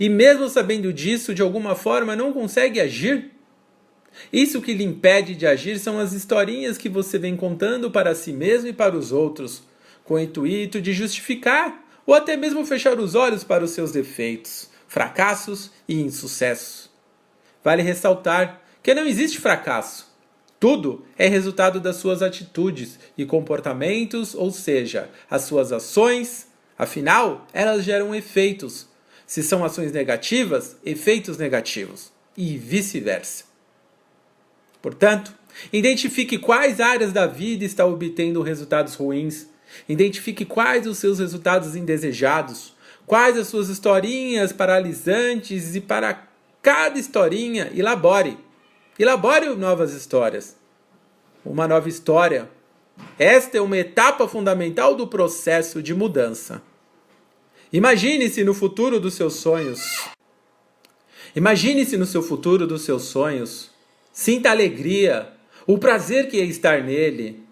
E 0.00 0.08
mesmo 0.08 0.48
sabendo 0.48 0.92
disso, 0.92 1.34
de 1.34 1.42
alguma 1.42 1.76
forma 1.76 2.16
não 2.16 2.32
consegue 2.32 2.80
agir? 2.80 3.30
Isso 4.32 4.62
que 4.62 4.72
lhe 4.72 4.84
impede 4.84 5.34
de 5.34 5.46
agir 5.46 5.78
são 5.78 5.98
as 5.98 6.12
historinhas 6.12 6.78
que 6.78 6.88
você 6.88 7.18
vem 7.18 7.36
contando 7.36 7.90
para 7.90 8.14
si 8.14 8.32
mesmo 8.32 8.68
e 8.68 8.72
para 8.72 8.96
os 8.96 9.12
outros, 9.12 9.62
com 10.04 10.14
o 10.14 10.18
intuito 10.18 10.80
de 10.80 10.92
justificar 10.92 11.84
ou 12.06 12.14
até 12.14 12.36
mesmo 12.36 12.64
fechar 12.64 12.98
os 12.98 13.14
olhos 13.14 13.44
para 13.44 13.64
os 13.64 13.70
seus 13.70 13.92
defeitos 13.92 14.73
fracassos 14.94 15.72
e 15.88 16.00
insucessos. 16.00 16.88
Vale 17.64 17.82
ressaltar 17.82 18.62
que 18.80 18.94
não 18.94 19.04
existe 19.04 19.40
fracasso. 19.40 20.06
Tudo 20.60 21.04
é 21.18 21.26
resultado 21.26 21.80
das 21.80 21.96
suas 21.96 22.22
atitudes 22.22 22.96
e 23.18 23.26
comportamentos, 23.26 24.36
ou 24.36 24.52
seja, 24.52 25.10
as 25.28 25.42
suas 25.42 25.72
ações. 25.72 26.46
Afinal, 26.78 27.44
elas 27.52 27.82
geram 27.82 28.14
efeitos. 28.14 28.86
Se 29.26 29.42
são 29.42 29.64
ações 29.64 29.90
negativas, 29.90 30.76
efeitos 30.84 31.38
negativos. 31.38 32.12
E 32.36 32.56
vice-versa. 32.56 33.46
Portanto, 34.80 35.34
identifique 35.72 36.38
quais 36.38 36.78
áreas 36.80 37.12
da 37.12 37.26
vida 37.26 37.64
está 37.64 37.84
obtendo 37.84 38.42
resultados 38.42 38.94
ruins. 38.94 39.48
Identifique 39.88 40.44
quais 40.44 40.86
os 40.86 40.98
seus 40.98 41.18
resultados 41.18 41.74
indesejados 41.74 42.73
Quais 43.06 43.36
as 43.36 43.48
suas 43.48 43.68
historinhas 43.68 44.52
paralisantes 44.52 45.74
e 45.74 45.80
para 45.80 46.28
cada 46.62 46.98
historinha 46.98 47.70
elabore. 47.74 48.38
Elabore 48.98 49.54
novas 49.54 49.92
histórias. 49.92 50.56
Uma 51.44 51.68
nova 51.68 51.88
história. 51.88 52.48
Esta 53.18 53.58
é 53.58 53.60
uma 53.60 53.76
etapa 53.76 54.26
fundamental 54.26 54.94
do 54.94 55.06
processo 55.06 55.82
de 55.82 55.92
mudança. 55.92 56.62
Imagine-se 57.70 58.42
no 58.44 58.54
futuro 58.54 58.98
dos 58.98 59.14
seus 59.14 59.34
sonhos. 59.34 60.08
Imagine-se 61.36 61.98
no 61.98 62.06
seu 62.06 62.22
futuro 62.22 62.66
dos 62.66 62.82
seus 62.82 63.02
sonhos. 63.02 63.70
Sinta 64.12 64.48
a 64.48 64.52
alegria, 64.52 65.32
o 65.66 65.76
prazer 65.76 66.28
que 66.28 66.40
é 66.40 66.44
estar 66.44 66.82
nele 66.82 67.43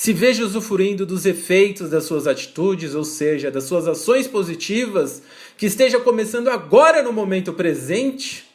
se 0.00 0.14
veja 0.14 0.42
usufruindo 0.46 1.04
dos 1.04 1.26
efeitos 1.26 1.90
das 1.90 2.04
suas 2.04 2.26
atitudes, 2.26 2.94
ou 2.94 3.04
seja, 3.04 3.50
das 3.50 3.64
suas 3.64 3.86
ações 3.86 4.26
positivas, 4.26 5.22
que 5.58 5.66
esteja 5.66 6.00
começando 6.00 6.48
agora 6.48 7.02
no 7.02 7.12
momento 7.12 7.52
presente. 7.52 8.48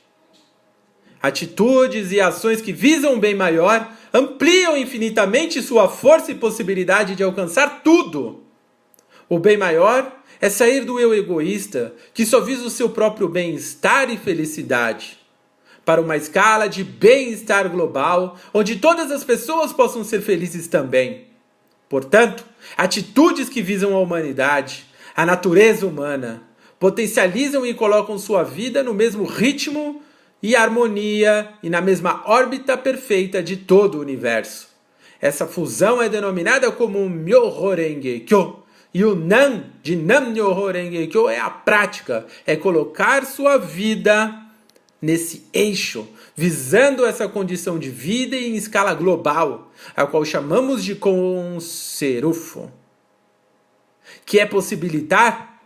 Atitudes 1.21 2.11
e 2.11 2.19
ações 2.19 2.61
que 2.61 2.73
visam 2.73 3.13
um 3.13 3.19
bem 3.19 3.35
maior 3.35 3.87
ampliam 4.11 4.75
infinitamente 4.75 5.61
sua 5.61 5.87
força 5.87 6.31
e 6.31 6.35
possibilidade 6.35 7.13
de 7.13 7.21
alcançar 7.21 7.83
tudo. 7.83 8.41
O 9.29 9.37
bem 9.37 9.55
maior 9.55 10.19
é 10.41 10.49
sair 10.49 10.83
do 10.83 10.99
eu 10.99 11.13
egoísta, 11.13 11.93
que 12.11 12.25
só 12.25 12.41
visa 12.41 12.63
o 12.63 12.71
seu 12.71 12.89
próprio 12.89 13.29
bem-estar 13.29 14.09
e 14.09 14.17
felicidade, 14.17 15.19
para 15.85 16.01
uma 16.01 16.17
escala 16.17 16.67
de 16.67 16.83
bem-estar 16.83 17.69
global, 17.69 18.35
onde 18.51 18.77
todas 18.77 19.11
as 19.11 19.23
pessoas 19.23 19.71
possam 19.71 20.03
ser 20.03 20.23
felizes 20.23 20.65
também. 20.65 21.34
Portanto, 21.89 22.45
atitudes 22.77 23.49
que 23.49 23.61
visam 23.61 23.95
a 23.95 23.99
humanidade, 23.99 24.85
a 25.15 25.25
natureza 25.25 25.85
humana, 25.85 26.43
potencializam 26.79 27.65
e 27.65 27.73
colocam 27.73 28.17
sua 28.17 28.43
vida 28.43 28.83
no 28.83 28.93
mesmo 28.93 29.23
ritmo 29.23 30.01
e 30.41 30.55
harmonia 30.55 31.49
e 31.63 31.69
na 31.69 31.81
mesma 31.81 32.21
órbita 32.25 32.77
perfeita 32.77 33.41
de 33.41 33.57
todo 33.57 33.95
o 33.95 34.01
universo. 34.01 34.67
Essa 35.21 35.47
fusão 35.47 36.01
é 36.01 36.09
denominada 36.09 36.71
como 36.71 37.09
Myoho 37.09 37.75
Kyo. 38.25 38.63
E 38.93 39.03
o 39.03 39.15
Nan 39.15 39.63
de 39.81 39.95
Nam 39.95 40.29
Myoho 40.29 40.69
é 41.29 41.39
a 41.39 41.49
prática, 41.49 42.25
é 42.45 42.55
colocar 42.55 43.25
sua 43.25 43.57
vida 43.57 44.33
nesse 45.01 45.47
eixo, 45.53 46.07
visando 46.35 47.05
essa 47.05 47.27
condição 47.29 47.79
de 47.79 47.89
vida 47.89 48.35
em 48.35 48.55
escala 48.55 48.93
global, 48.93 49.71
a 49.95 50.05
qual 50.05 50.25
chamamos 50.25 50.83
de 50.83 50.93
conserufo, 50.95 52.71
que 54.25 54.39
é 54.39 54.45
possibilitar 54.45 55.61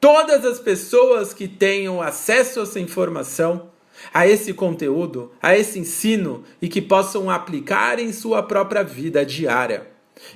todas 0.00 0.44
as 0.44 0.58
pessoas 0.58 1.34
que 1.34 1.46
tenham 1.46 2.00
acesso 2.00 2.60
a 2.60 2.62
essa 2.62 2.80
informação, 2.80 3.70
a 4.12 4.26
esse 4.26 4.52
conteúdo, 4.52 5.30
a 5.42 5.56
esse 5.56 5.78
ensino 5.78 6.42
e 6.60 6.68
que 6.68 6.82
possam 6.82 7.30
aplicar 7.30 7.98
em 7.98 8.12
sua 8.12 8.42
própria 8.42 8.82
vida 8.82 9.24
diária. 9.24 9.88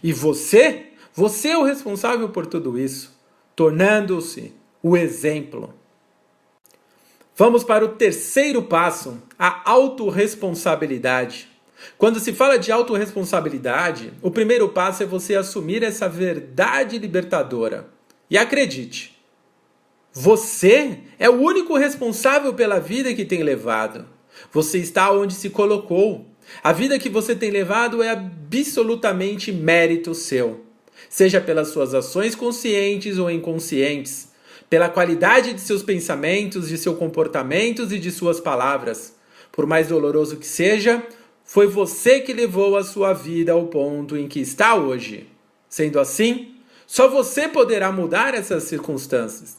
E 0.02 0.12
você, 0.12 0.92
você 1.14 1.48
é 1.48 1.58
o 1.58 1.64
responsável 1.64 2.28
por 2.28 2.46
tudo 2.46 2.78
isso, 2.78 3.18
tornando-se 3.56 4.54
o 4.82 4.96
exemplo. 4.96 5.74
Vamos 7.36 7.62
para 7.62 7.84
o 7.84 7.88
terceiro 7.88 8.62
passo, 8.62 9.22
a 9.38 9.70
autorresponsabilidade. 9.70 11.48
Quando 11.96 12.18
se 12.18 12.32
fala 12.32 12.58
de 12.58 12.72
autorresponsabilidade, 12.72 14.12
o 14.20 14.30
primeiro 14.30 14.68
passo 14.68 15.02
é 15.02 15.06
você 15.06 15.36
assumir 15.36 15.82
essa 15.82 16.08
verdade 16.08 16.98
libertadora. 16.98 17.88
E 18.28 18.36
acredite, 18.36 19.16
você 20.12 20.98
é 21.18 21.30
o 21.30 21.40
único 21.40 21.76
responsável 21.76 22.52
pela 22.54 22.80
vida 22.80 23.14
que 23.14 23.24
tem 23.24 23.42
levado. 23.42 24.06
Você 24.52 24.78
está 24.78 25.12
onde 25.12 25.34
se 25.34 25.50
colocou. 25.50 26.26
A 26.62 26.72
vida 26.72 26.98
que 26.98 27.08
você 27.08 27.34
tem 27.34 27.50
levado 27.50 28.02
é 28.02 28.10
absolutamente 28.10 29.52
mérito 29.52 30.14
seu, 30.14 30.64
seja 31.08 31.40
pelas 31.40 31.68
suas 31.68 31.94
ações 31.94 32.34
conscientes 32.34 33.18
ou 33.18 33.30
inconscientes 33.30 34.28
pela 34.70 34.88
qualidade 34.88 35.54
de 35.54 35.60
seus 35.60 35.82
pensamentos, 35.82 36.68
de 36.68 36.76
seus 36.76 36.98
comportamentos 36.98 37.92
e 37.92 37.98
de 37.98 38.10
suas 38.10 38.38
palavras. 38.38 39.14
Por 39.52 39.66
mais 39.66 39.88
doloroso 39.88 40.36
que 40.36 40.46
seja, 40.46 41.02
foi 41.44 41.66
você 41.66 42.20
que 42.20 42.32
levou 42.32 42.76
a 42.76 42.84
sua 42.84 43.12
vida 43.12 43.52
ao 43.52 43.66
ponto 43.66 44.16
em 44.16 44.28
que 44.28 44.40
está 44.40 44.74
hoje. 44.74 45.26
Sendo 45.68 45.98
assim, 45.98 46.54
só 46.86 47.08
você 47.08 47.48
poderá 47.48 47.90
mudar 47.90 48.34
essas 48.34 48.64
circunstâncias. 48.64 49.58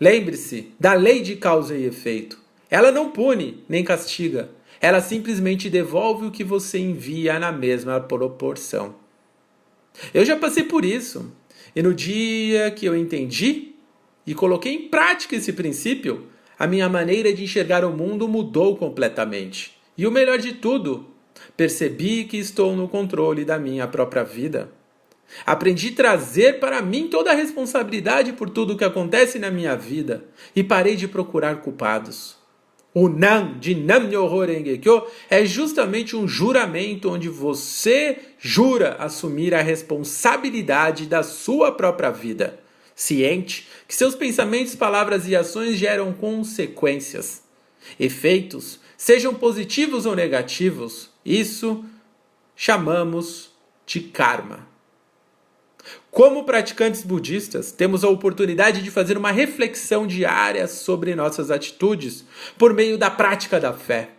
Lembre-se 0.00 0.72
da 0.78 0.94
lei 0.94 1.20
de 1.20 1.36
causa 1.36 1.76
e 1.76 1.84
efeito. 1.84 2.38
Ela 2.70 2.90
não 2.90 3.10
pune 3.10 3.64
nem 3.68 3.84
castiga. 3.84 4.50
ela 4.80 5.00
simplesmente 5.00 5.70
devolve 5.70 6.26
o 6.26 6.30
que 6.30 6.44
você 6.44 6.78
envia 6.78 7.38
na 7.38 7.50
mesma 7.50 7.98
proporção. 8.00 8.96
Eu 10.12 10.24
já 10.24 10.36
passei 10.36 10.64
por 10.64 10.84
isso, 10.84 11.32
e 11.74 11.82
no 11.82 11.94
dia 11.94 12.70
que 12.70 12.84
eu 12.84 12.94
entendi 12.94 13.74
e 14.26 14.34
coloquei 14.34 14.74
em 14.74 14.88
prática 14.88 15.36
esse 15.36 15.52
princípio, 15.52 16.26
a 16.58 16.66
minha 16.66 16.88
maneira 16.88 17.32
de 17.32 17.44
enxergar 17.44 17.84
o 17.84 17.92
mundo 17.92 18.28
mudou 18.28 18.76
completamente. 18.76 19.76
E 19.96 20.06
o 20.06 20.10
melhor 20.10 20.38
de 20.38 20.52
tudo, 20.54 21.06
percebi 21.56 22.24
que 22.24 22.36
estou 22.36 22.74
no 22.74 22.88
controle 22.88 23.44
da 23.44 23.58
minha 23.58 23.86
própria 23.86 24.24
vida. 24.24 24.70
Aprendi 25.44 25.88
a 25.88 25.96
trazer 25.96 26.60
para 26.60 26.80
mim 26.82 27.08
toda 27.08 27.30
a 27.30 27.34
responsabilidade 27.34 28.32
por 28.32 28.50
tudo 28.50 28.74
o 28.74 28.76
que 28.76 28.84
acontece 28.84 29.38
na 29.38 29.50
minha 29.50 29.76
vida 29.76 30.24
e 30.54 30.62
parei 30.62 30.96
de 30.96 31.08
procurar 31.08 31.60
culpados. 31.60 32.36
O 32.92 33.08
Nam 33.08 33.58
de 33.58 33.74
Nam 33.74 34.06
Myoho 34.06 34.44
é 35.28 35.44
justamente 35.44 36.14
um 36.14 36.28
juramento 36.28 37.10
onde 37.10 37.28
você 37.28 38.18
jura 38.38 38.94
assumir 39.00 39.52
a 39.52 39.60
responsabilidade 39.60 41.06
da 41.06 41.24
sua 41.24 41.72
própria 41.72 42.10
vida, 42.10 42.60
ciente 42.94 43.68
que 43.86 43.94
seus 43.94 44.14
pensamentos, 44.14 44.74
palavras 44.74 45.26
e 45.26 45.34
ações 45.34 45.76
geram 45.76 46.12
consequências, 46.12 47.42
efeitos, 47.98 48.80
sejam 48.96 49.34
positivos 49.34 50.06
ou 50.06 50.14
negativos. 50.14 51.10
Isso 51.24 51.84
chamamos 52.56 53.50
de 53.86 54.00
karma. 54.00 54.66
Como 56.10 56.44
praticantes 56.44 57.02
budistas, 57.02 57.72
temos 57.72 58.04
a 58.04 58.08
oportunidade 58.08 58.82
de 58.82 58.90
fazer 58.90 59.18
uma 59.18 59.32
reflexão 59.32 60.06
diária 60.06 60.66
sobre 60.68 61.14
nossas 61.14 61.50
atitudes 61.50 62.24
por 62.56 62.72
meio 62.72 62.96
da 62.96 63.10
prática 63.10 63.58
da 63.58 63.72
fé. 63.72 64.10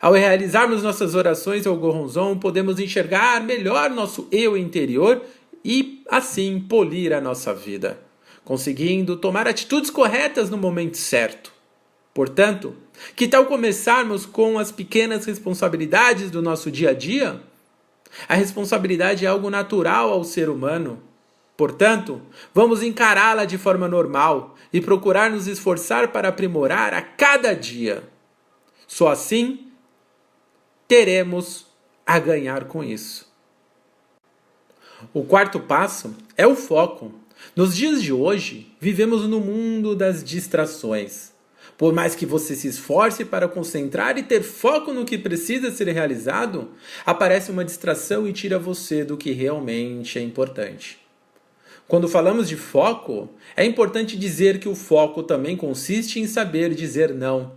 Ao 0.00 0.12
realizarmos 0.12 0.82
nossas 0.82 1.14
orações 1.14 1.66
ao 1.66 1.76
Goronzon, 1.76 2.38
podemos 2.38 2.78
enxergar 2.78 3.40
melhor 3.42 3.90
nosso 3.90 4.28
eu 4.30 4.56
interior 4.56 5.22
e, 5.64 6.04
assim, 6.08 6.60
polir 6.60 7.12
a 7.12 7.20
nossa 7.20 7.54
vida, 7.54 7.98
conseguindo 8.48 9.14
tomar 9.14 9.46
atitudes 9.46 9.90
corretas 9.90 10.48
no 10.48 10.56
momento 10.56 10.96
certo. 10.96 11.52
Portanto, 12.14 12.74
que 13.14 13.28
tal 13.28 13.44
começarmos 13.44 14.24
com 14.24 14.58
as 14.58 14.72
pequenas 14.72 15.26
responsabilidades 15.26 16.30
do 16.30 16.40
nosso 16.40 16.70
dia 16.70 16.88
a 16.88 16.94
dia? 16.94 17.42
A 18.26 18.32
responsabilidade 18.32 19.26
é 19.26 19.28
algo 19.28 19.50
natural 19.50 20.10
ao 20.10 20.24
ser 20.24 20.48
humano. 20.48 21.02
Portanto, 21.58 22.22
vamos 22.54 22.82
encará-la 22.82 23.44
de 23.44 23.58
forma 23.58 23.86
normal 23.86 24.56
e 24.72 24.80
procurar 24.80 25.30
nos 25.30 25.46
esforçar 25.46 26.08
para 26.08 26.28
aprimorar 26.28 26.94
a 26.94 27.02
cada 27.02 27.52
dia. 27.52 28.02
Só 28.86 29.08
assim 29.08 29.70
teremos 30.88 31.66
a 32.06 32.18
ganhar 32.18 32.64
com 32.64 32.82
isso. 32.82 33.30
O 35.12 35.22
quarto 35.22 35.60
passo 35.60 36.16
é 36.34 36.46
o 36.46 36.56
foco. 36.56 37.27
Nos 37.58 37.74
dias 37.74 38.00
de 38.00 38.12
hoje, 38.12 38.68
vivemos 38.80 39.26
no 39.26 39.40
mundo 39.40 39.96
das 39.96 40.22
distrações. 40.22 41.32
Por 41.76 41.92
mais 41.92 42.14
que 42.14 42.24
você 42.24 42.54
se 42.54 42.68
esforce 42.68 43.24
para 43.24 43.48
concentrar 43.48 44.16
e 44.16 44.22
ter 44.22 44.44
foco 44.44 44.92
no 44.92 45.04
que 45.04 45.18
precisa 45.18 45.72
ser 45.72 45.88
realizado, 45.88 46.68
aparece 47.04 47.50
uma 47.50 47.64
distração 47.64 48.28
e 48.28 48.32
tira 48.32 48.60
você 48.60 49.04
do 49.04 49.16
que 49.16 49.32
realmente 49.32 50.20
é 50.20 50.22
importante. 50.22 51.00
Quando 51.88 52.06
falamos 52.06 52.48
de 52.48 52.54
foco, 52.54 53.28
é 53.56 53.64
importante 53.64 54.16
dizer 54.16 54.60
que 54.60 54.68
o 54.68 54.76
foco 54.76 55.24
também 55.24 55.56
consiste 55.56 56.20
em 56.20 56.28
saber 56.28 56.72
dizer 56.72 57.12
não 57.12 57.54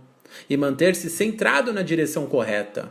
e 0.50 0.56
manter-se 0.56 1.08
centrado 1.08 1.72
na 1.72 1.82
direção 1.82 2.26
correta. 2.26 2.90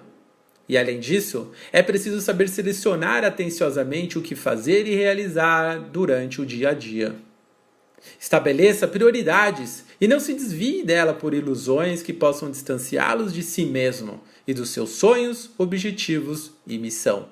E 0.71 0.77
além 0.77 1.01
disso, 1.01 1.51
é 1.73 1.83
preciso 1.83 2.21
saber 2.21 2.47
selecionar 2.47 3.25
atenciosamente 3.25 4.17
o 4.17 4.21
que 4.21 4.35
fazer 4.35 4.87
e 4.87 4.95
realizar 4.95 5.77
durante 5.91 6.39
o 6.39 6.45
dia 6.45 6.69
a 6.69 6.73
dia. 6.73 7.13
Estabeleça 8.17 8.87
prioridades 8.87 9.83
e 9.99 10.07
não 10.07 10.17
se 10.17 10.33
desvie 10.33 10.81
dela 10.81 11.13
por 11.13 11.33
ilusões 11.33 12.01
que 12.01 12.13
possam 12.13 12.49
distanciá-los 12.49 13.33
de 13.33 13.43
si 13.43 13.65
mesmo 13.65 14.21
e 14.47 14.53
dos 14.53 14.69
seus 14.69 14.91
sonhos, 14.91 15.49
objetivos 15.57 16.53
e 16.65 16.77
missão. 16.77 17.27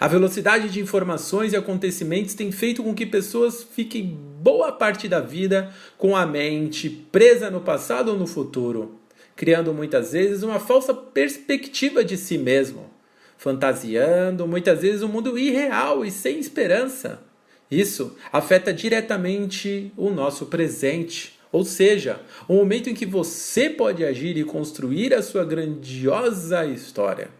A 0.00 0.08
velocidade 0.08 0.68
de 0.70 0.80
informações 0.80 1.52
e 1.52 1.56
acontecimentos 1.56 2.34
tem 2.34 2.50
feito 2.50 2.82
com 2.82 2.92
que 2.96 3.06
pessoas 3.06 3.62
fiquem 3.62 4.18
boa 4.42 4.72
parte 4.72 5.06
da 5.06 5.20
vida 5.20 5.72
com 5.96 6.16
a 6.16 6.26
mente 6.26 6.90
presa 6.90 7.48
no 7.48 7.60
passado 7.60 8.10
ou 8.10 8.18
no 8.18 8.26
futuro, 8.26 8.98
criando 9.36 9.72
muitas 9.72 10.12
vezes 10.12 10.42
uma 10.42 10.60
falsa 10.60 10.94
perspectiva 10.94 12.04
de 12.04 12.16
si 12.16 12.38
mesmo, 12.38 12.90
fantasiando 13.36 14.46
muitas 14.46 14.82
vezes 14.82 15.02
um 15.02 15.08
mundo 15.08 15.38
irreal 15.38 16.04
e 16.04 16.10
sem 16.10 16.38
esperança. 16.38 17.22
Isso 17.70 18.16
afeta 18.32 18.72
diretamente 18.72 19.92
o 19.96 20.10
nosso 20.10 20.46
presente, 20.46 21.38
ou 21.50 21.64
seja, 21.64 22.20
o 22.48 22.54
momento 22.54 22.88
em 22.88 22.94
que 22.94 23.06
você 23.06 23.70
pode 23.70 24.04
agir 24.04 24.36
e 24.36 24.44
construir 24.44 25.14
a 25.14 25.22
sua 25.22 25.44
grandiosa 25.44 26.64
história. 26.66 27.30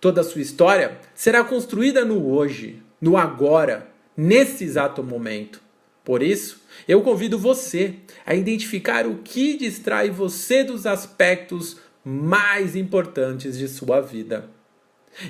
Toda 0.00 0.20
a 0.20 0.24
sua 0.24 0.42
história 0.42 0.98
será 1.14 1.42
construída 1.42 2.04
no 2.04 2.30
hoje, 2.30 2.82
no 3.00 3.16
agora, 3.16 3.88
nesse 4.16 4.64
exato 4.64 5.02
momento. 5.02 5.63
Por 6.04 6.22
isso, 6.22 6.60
eu 6.86 7.00
convido 7.00 7.38
você 7.38 7.94
a 8.26 8.34
identificar 8.34 9.06
o 9.06 9.18
que 9.18 9.56
distrai 9.56 10.10
você 10.10 10.62
dos 10.62 10.86
aspectos 10.86 11.78
mais 12.04 12.76
importantes 12.76 13.56
de 13.56 13.66
sua 13.66 14.00
vida. 14.00 14.50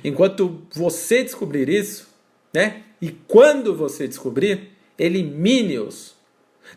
Enquanto 0.03 0.63
você 0.75 1.23
descobrir 1.23 1.69
isso, 1.69 2.09
né? 2.53 2.83
E 3.01 3.11
quando 3.11 3.75
você 3.75 4.09
descobrir, 4.09 4.71
elimine-os. 4.99 6.15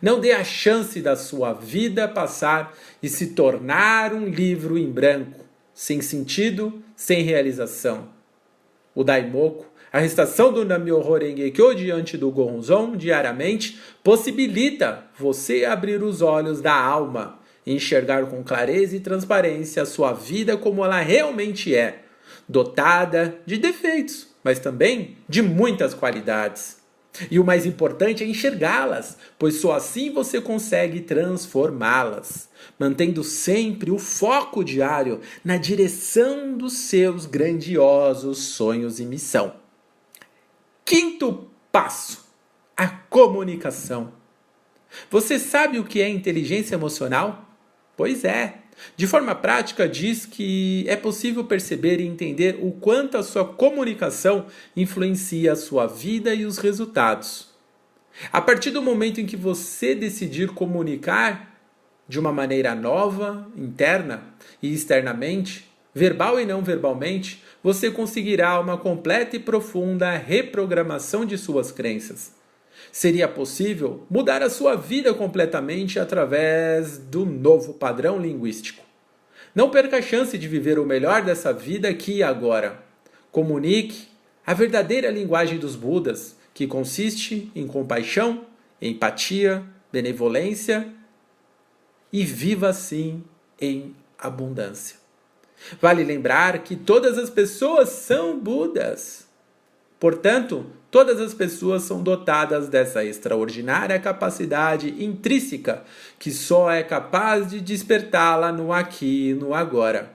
Não 0.01 0.19
dê 0.19 0.33
a 0.33 0.43
chance 0.43 1.01
da 1.01 1.15
sua 1.15 1.53
vida 1.53 2.07
passar 2.07 2.77
e 3.01 3.07
se 3.07 3.27
tornar 3.27 4.13
um 4.13 4.27
livro 4.27 4.77
em 4.77 4.91
branco, 4.91 5.45
sem 5.73 6.01
sentido, 6.01 6.83
sem 6.95 7.23
realização. 7.23 8.09
O 8.93 9.03
Daimoku, 9.03 9.65
a 9.91 9.99
recitação 9.99 10.51
do 10.51 10.65
Namyoho 10.65 11.17
Renge 11.17 11.51
Kyo 11.51 11.73
diante 11.73 12.17
do 12.17 12.29
Gonzon 12.31 12.95
diariamente, 12.95 13.79
possibilita 14.03 15.05
você 15.17 15.65
abrir 15.65 16.03
os 16.03 16.21
olhos 16.21 16.61
da 16.61 16.73
alma 16.73 17.39
e 17.65 17.73
enxergar 17.73 18.25
com 18.25 18.43
clareza 18.43 18.95
e 18.95 18.99
transparência 18.99 19.83
a 19.83 19.85
sua 19.85 20.13
vida 20.13 20.57
como 20.57 20.83
ela 20.83 20.99
realmente 20.99 21.75
é, 21.75 22.03
dotada 22.47 23.39
de 23.45 23.57
defeitos, 23.57 24.27
mas 24.43 24.59
também 24.59 25.17
de 25.27 25.41
muitas 25.41 25.93
qualidades. 25.93 26.77
E 27.31 27.39
o 27.39 27.43
mais 27.43 27.65
importante 27.65 28.23
é 28.23 28.27
enxergá-las, 28.27 29.17
pois 29.39 29.55
só 29.55 29.73
assim 29.73 30.11
você 30.11 30.39
consegue 30.39 31.01
transformá-las, 31.01 32.47
mantendo 32.77 33.23
sempre 33.23 33.89
o 33.89 33.97
foco 33.97 34.63
diário 34.63 35.19
na 35.43 35.57
direção 35.57 36.55
dos 36.55 36.73
seus 36.73 37.25
grandiosos 37.25 38.37
sonhos 38.37 38.99
e 38.99 39.05
missão. 39.05 39.66
Quinto 40.87 41.49
passo: 41.69 42.25
a 42.77 42.87
comunicação. 42.87 44.13
Você 45.11 45.37
sabe 45.37 45.77
o 45.79 45.83
que 45.83 46.01
é 46.01 46.07
inteligência 46.07 46.75
emocional? 46.75 47.45
Pois 47.97 48.23
é, 48.23 48.59
de 48.95 49.05
forma 49.05 49.35
prática, 49.35 49.85
diz 49.85 50.25
que 50.25 50.85
é 50.87 50.95
possível 50.95 51.43
perceber 51.43 51.99
e 51.99 52.07
entender 52.07 52.57
o 52.61 52.71
quanto 52.71 53.17
a 53.17 53.23
sua 53.23 53.43
comunicação 53.43 54.45
influencia 54.77 55.51
a 55.51 55.55
sua 55.57 55.87
vida 55.87 56.33
e 56.33 56.45
os 56.45 56.57
resultados. 56.57 57.49
A 58.31 58.39
partir 58.39 58.71
do 58.71 58.81
momento 58.81 59.19
em 59.19 59.25
que 59.25 59.35
você 59.35 59.93
decidir 59.93 60.51
comunicar 60.51 61.59
de 62.07 62.17
uma 62.17 62.31
maneira 62.31 62.73
nova, 62.73 63.45
interna 63.57 64.23
e 64.63 64.73
externamente, 64.73 65.66
verbal 65.97 66.39
e 66.39 66.45
não 66.45 66.61
verbalmente, 66.61 67.43
você 67.63 67.89
conseguirá 67.89 68.59
uma 68.59 68.77
completa 68.77 69.35
e 69.35 69.39
profunda 69.39 70.11
reprogramação 70.11 71.25
de 71.25 71.37
suas 71.37 71.71
crenças. 71.71 72.31
Seria 72.91 73.27
possível 73.27 74.05
mudar 74.09 74.43
a 74.43 74.49
sua 74.49 74.75
vida 74.75 75.13
completamente 75.13 75.99
através 75.99 76.99
do 76.99 77.25
novo 77.25 77.73
padrão 77.73 78.19
linguístico. 78.19 78.85
Não 79.55 79.71
perca 79.71 79.97
a 79.97 80.01
chance 80.01 80.37
de 80.37 80.47
viver 80.47 80.77
o 80.77 80.85
melhor 80.85 81.23
dessa 81.23 81.51
vida 81.51 81.89
aqui 81.89 82.17
e 82.17 82.23
agora. 82.23 82.83
Comunique 83.31 84.07
a 84.45 84.53
verdadeira 84.53 85.09
linguagem 85.09 85.57
dos 85.57 85.75
Budas, 85.75 86.37
que 86.53 86.67
consiste 86.67 87.51
em 87.55 87.65
compaixão, 87.65 88.45
empatia, 88.79 89.63
benevolência 89.91 90.87
e 92.13 92.23
viva 92.23 92.69
assim 92.69 93.23
em 93.59 93.95
abundância. 94.17 95.06
Vale 95.81 96.03
lembrar 96.03 96.59
que 96.59 96.75
todas 96.75 97.17
as 97.17 97.29
pessoas 97.29 97.89
são 97.89 98.39
Budas. 98.39 99.27
Portanto, 99.99 100.65
Todas 100.89 101.19
as 101.19 101.33
pessoas 101.33 101.83
são 101.83 102.01
dotadas 102.01 102.69
dessa 102.69 103.03
extraordinária 103.03 103.99
capacidade 103.99 105.03
intrínseca 105.03 105.83
que 106.17 106.31
só 106.31 106.71
é 106.71 106.81
capaz 106.81 107.49
de 107.49 107.59
despertá-la 107.59 108.53
no 108.53 108.71
aqui 108.71 109.29
e 109.29 109.33
no 109.33 109.53
agora. 109.53 110.13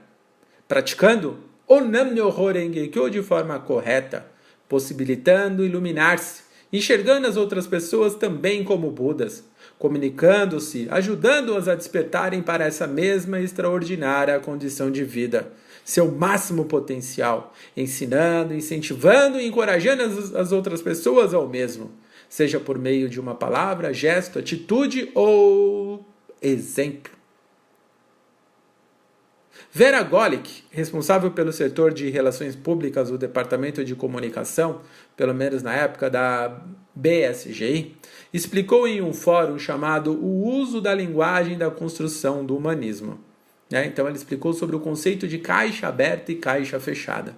praticando 0.67 1.37
o 1.67 1.79
Nam-myoho 1.79 2.51
Renge-kyo 2.51 3.09
de 3.09 3.21
forma 3.21 3.59
correta, 3.59 4.25
possibilitando 4.67 5.63
iluminar-se, 5.63 6.43
enxergando 6.71 7.27
as 7.27 7.37
outras 7.37 7.67
pessoas 7.67 8.15
também 8.15 8.63
como 8.63 8.89
Budas, 8.89 9.43
comunicando-se, 9.77 10.87
ajudando-as 10.89 11.67
a 11.67 11.75
despertarem 11.75 12.41
para 12.41 12.65
essa 12.65 12.87
mesma 12.87 13.39
extraordinária 13.39 14.39
condição 14.39 14.89
de 14.89 15.03
vida, 15.03 15.51
seu 15.83 16.11
máximo 16.11 16.65
potencial, 16.65 17.53
ensinando, 17.75 18.53
incentivando 18.53 19.39
e 19.39 19.47
encorajando 19.47 20.03
as, 20.03 20.35
as 20.35 20.51
outras 20.51 20.81
pessoas 20.81 21.33
ao 21.33 21.47
mesmo, 21.47 21.91
seja 22.29 22.59
por 22.59 22.77
meio 22.77 23.09
de 23.09 23.19
uma 23.19 23.35
palavra, 23.35 23.93
gesto, 23.93 24.39
atitude 24.39 25.11
ou 25.13 26.05
exemplo. 26.41 27.22
Vera 29.75 30.03
Golick, 30.03 30.65
responsável 30.69 31.31
pelo 31.31 31.51
setor 31.51 31.91
de 31.91 32.07
relações 32.07 32.55
públicas 32.55 33.09
do 33.09 33.17
Departamento 33.17 33.83
de 33.83 33.95
Comunicação, 33.95 34.81
pelo 35.17 35.33
menos 35.33 35.63
na 35.63 35.73
época 35.73 36.11
da 36.11 36.61
BSGI, 36.93 37.95
explicou 38.31 38.87
em 38.87 39.01
um 39.01 39.11
fórum 39.11 39.57
chamado 39.57 40.13
O 40.13 40.47
Uso 40.47 40.79
da 40.79 40.93
Linguagem 40.93 41.57
da 41.57 41.71
Construção 41.71 42.45
do 42.45 42.55
Humanismo. 42.55 43.19
Né? 43.67 43.87
Então, 43.87 44.05
ele 44.07 44.15
explicou 44.15 44.53
sobre 44.53 44.75
o 44.75 44.79
conceito 44.79 45.27
de 45.27 45.39
caixa 45.39 45.87
aberta 45.87 46.31
e 46.31 46.35
caixa 46.35 46.79
fechada. 46.79 47.35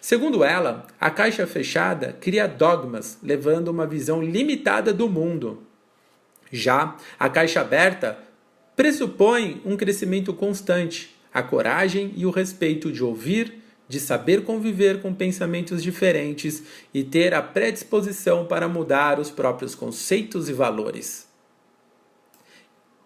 Segundo 0.00 0.44
ela, 0.44 0.86
a 1.00 1.10
caixa 1.10 1.44
fechada 1.44 2.16
cria 2.20 2.46
dogmas, 2.46 3.18
levando 3.20 3.66
uma 3.66 3.84
visão 3.84 4.22
limitada 4.22 4.92
do 4.92 5.08
mundo. 5.08 5.64
Já 6.52 6.96
a 7.18 7.28
caixa 7.28 7.62
aberta 7.62 8.16
pressupõe 8.76 9.60
um 9.64 9.76
crescimento 9.76 10.32
constante, 10.32 11.13
a 11.34 11.42
coragem 11.42 12.12
e 12.16 12.24
o 12.24 12.30
respeito 12.30 12.92
de 12.92 13.02
ouvir, 13.02 13.60
de 13.88 13.98
saber 13.98 14.44
conviver 14.44 15.02
com 15.02 15.12
pensamentos 15.12 15.82
diferentes 15.82 16.62
e 16.94 17.02
ter 17.02 17.34
a 17.34 17.42
predisposição 17.42 18.46
para 18.46 18.68
mudar 18.68 19.18
os 19.18 19.32
próprios 19.32 19.74
conceitos 19.74 20.48
e 20.48 20.52
valores. 20.52 21.28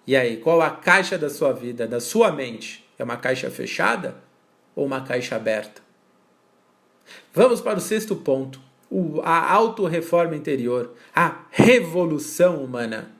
E 0.07 0.14
aí, 0.14 0.37
qual 0.37 0.61
a 0.61 0.71
caixa 0.71 1.17
da 1.17 1.31
sua 1.31 1.53
vida, 1.53 1.87
da 1.87 2.01
sua 2.01 2.31
mente? 2.31 2.87
É 2.99 3.05
uma 3.05 3.17
caixa 3.17 3.51
fechada 3.51 4.17
ou 4.77 4.85
uma 4.85 5.01
caixa 5.01 5.35
aberta? 5.37 5.83
Vamos 7.33 7.61
para 7.61 7.79
o 7.79 7.81
sexto 7.81 8.14
ponto, 8.14 8.61
a 9.23 9.53
autorreforma 9.53 10.37
interior, 10.37 10.95
a 11.14 11.47
revolução 11.51 12.62
humana. 12.62 13.11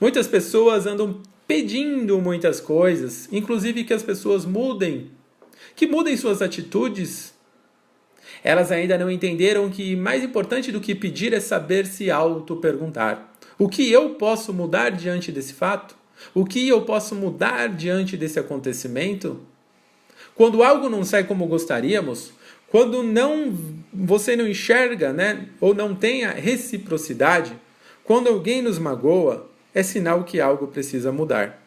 Muitas 0.00 0.26
pessoas 0.26 0.86
andam 0.86 1.20
pedindo 1.50 2.20
muitas 2.20 2.60
coisas, 2.60 3.28
inclusive 3.32 3.82
que 3.82 3.92
as 3.92 4.04
pessoas 4.04 4.46
mudem, 4.46 5.10
que 5.74 5.84
mudem 5.84 6.16
suas 6.16 6.40
atitudes. 6.40 7.34
Elas 8.44 8.70
ainda 8.70 8.96
não 8.96 9.10
entenderam 9.10 9.68
que 9.68 9.96
mais 9.96 10.22
importante 10.22 10.70
do 10.70 10.80
que 10.80 10.94
pedir 10.94 11.32
é 11.32 11.40
saber 11.40 11.86
se 11.86 12.08
auto-perguntar: 12.08 13.36
o 13.58 13.68
que 13.68 13.90
eu 13.90 14.10
posso 14.10 14.54
mudar 14.54 14.90
diante 14.90 15.32
desse 15.32 15.52
fato? 15.52 15.96
O 16.32 16.44
que 16.44 16.68
eu 16.68 16.82
posso 16.82 17.16
mudar 17.16 17.68
diante 17.68 18.16
desse 18.16 18.38
acontecimento? 18.38 19.40
Quando 20.36 20.62
algo 20.62 20.88
não 20.88 21.02
sai 21.02 21.24
como 21.24 21.48
gostaríamos, 21.48 22.32
quando 22.68 23.02
não 23.02 23.52
você 23.92 24.36
não 24.36 24.46
enxerga, 24.46 25.12
né, 25.12 25.48
ou 25.60 25.74
não 25.74 25.96
tem 25.96 26.24
a 26.24 26.30
reciprocidade, 26.30 27.58
quando 28.04 28.28
alguém 28.28 28.62
nos 28.62 28.78
magoa, 28.78 29.49
é 29.74 29.82
sinal 29.82 30.24
que 30.24 30.40
algo 30.40 30.66
precisa 30.68 31.12
mudar. 31.12 31.60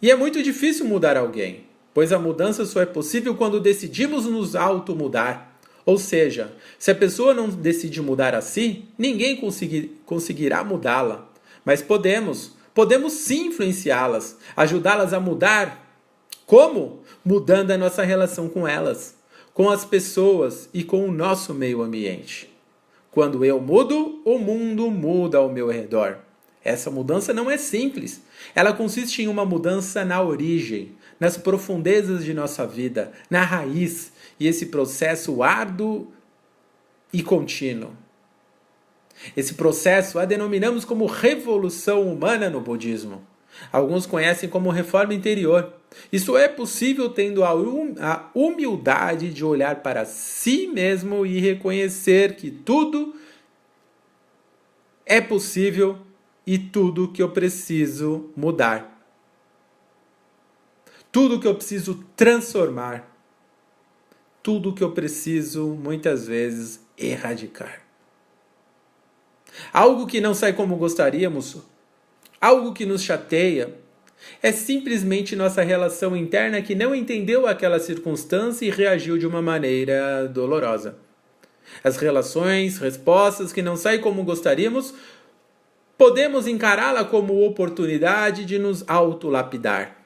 E 0.00 0.10
é 0.10 0.16
muito 0.16 0.42
difícil 0.42 0.84
mudar 0.86 1.16
alguém, 1.16 1.64
pois 1.94 2.12
a 2.12 2.18
mudança 2.18 2.66
só 2.66 2.80
é 2.80 2.86
possível 2.86 3.34
quando 3.34 3.60
decidimos 3.60 4.26
nos 4.26 4.54
auto-mudar. 4.54 5.58
Ou 5.84 5.98
seja, 5.98 6.52
se 6.78 6.90
a 6.90 6.94
pessoa 6.94 7.32
não 7.32 7.48
decide 7.48 8.02
mudar 8.02 8.34
a 8.34 8.40
si, 8.40 8.84
ninguém 8.98 9.36
conseguir, 9.36 10.00
conseguirá 10.04 10.62
mudá-la. 10.64 11.28
Mas 11.64 11.80
podemos, 11.80 12.52
podemos 12.74 13.12
sim 13.12 13.46
influenciá-las, 13.46 14.36
ajudá-las 14.56 15.12
a 15.12 15.20
mudar. 15.20 15.82
Como? 16.44 17.02
Mudando 17.24 17.70
a 17.70 17.78
nossa 17.78 18.02
relação 18.02 18.48
com 18.48 18.68
elas, 18.68 19.16
com 19.54 19.70
as 19.70 19.84
pessoas 19.84 20.68
e 20.74 20.84
com 20.84 21.08
o 21.08 21.12
nosso 21.12 21.54
meio 21.54 21.82
ambiente. 21.82 22.52
Quando 23.10 23.44
eu 23.44 23.60
mudo, 23.60 24.20
o 24.24 24.38
mundo 24.38 24.90
muda 24.90 25.38
ao 25.38 25.48
meu 25.48 25.68
redor. 25.68 26.25
Essa 26.66 26.90
mudança 26.90 27.32
não 27.32 27.48
é 27.48 27.56
simples. 27.56 28.20
Ela 28.54 28.72
consiste 28.72 29.22
em 29.22 29.28
uma 29.28 29.44
mudança 29.44 30.04
na 30.04 30.20
origem, 30.20 30.96
nas 31.18 31.36
profundezas 31.36 32.24
de 32.24 32.34
nossa 32.34 32.66
vida, 32.66 33.12
na 33.30 33.42
raiz, 33.42 34.12
e 34.38 34.48
esse 34.48 34.66
processo 34.66 35.44
árduo 35.44 36.12
e 37.12 37.22
contínuo. 37.22 37.92
Esse 39.36 39.54
processo 39.54 40.18
a 40.18 40.24
denominamos 40.24 40.84
como 40.84 41.06
revolução 41.06 42.02
humana 42.02 42.50
no 42.50 42.60
budismo. 42.60 43.24
Alguns 43.72 44.04
conhecem 44.04 44.48
como 44.48 44.68
reforma 44.68 45.14
interior. 45.14 45.72
Isso 46.12 46.36
é 46.36 46.48
possível 46.48 47.08
tendo 47.08 47.44
a 47.44 48.30
humildade 48.34 49.32
de 49.32 49.44
olhar 49.44 49.76
para 49.76 50.04
si 50.04 50.66
mesmo 50.66 51.24
e 51.24 51.38
reconhecer 51.38 52.34
que 52.34 52.50
tudo 52.50 53.14
é 55.06 55.20
possível 55.20 56.05
e 56.46 56.58
tudo 56.58 57.08
que 57.08 57.22
eu 57.22 57.30
preciso 57.30 58.30
mudar. 58.36 58.92
Tudo 61.10 61.40
que 61.40 61.46
eu 61.46 61.54
preciso 61.54 62.04
transformar. 62.14 63.12
Tudo 64.42 64.72
que 64.72 64.84
eu 64.84 64.92
preciso, 64.92 65.66
muitas 65.68 66.26
vezes, 66.26 66.80
erradicar. 66.96 67.82
Algo 69.72 70.06
que 70.06 70.20
não 70.20 70.34
sai 70.34 70.52
como 70.52 70.76
gostaríamos, 70.76 71.56
algo 72.40 72.72
que 72.72 72.86
nos 72.86 73.02
chateia, 73.02 73.74
é 74.42 74.52
simplesmente 74.52 75.34
nossa 75.34 75.62
relação 75.62 76.16
interna 76.16 76.62
que 76.62 76.74
não 76.74 76.94
entendeu 76.94 77.46
aquela 77.46 77.78
circunstância 77.78 78.64
e 78.64 78.70
reagiu 78.70 79.18
de 79.18 79.26
uma 79.26 79.42
maneira 79.42 80.28
dolorosa. 80.28 80.98
As 81.82 81.96
relações, 81.96 82.78
respostas 82.78 83.52
que 83.52 83.62
não 83.62 83.76
saem 83.76 84.00
como 84.00 84.22
gostaríamos, 84.22 84.94
podemos 85.98 86.46
encará-la 86.46 87.04
como 87.04 87.44
oportunidade 87.44 88.44
de 88.44 88.58
nos 88.58 88.84
autolapidar, 88.86 89.96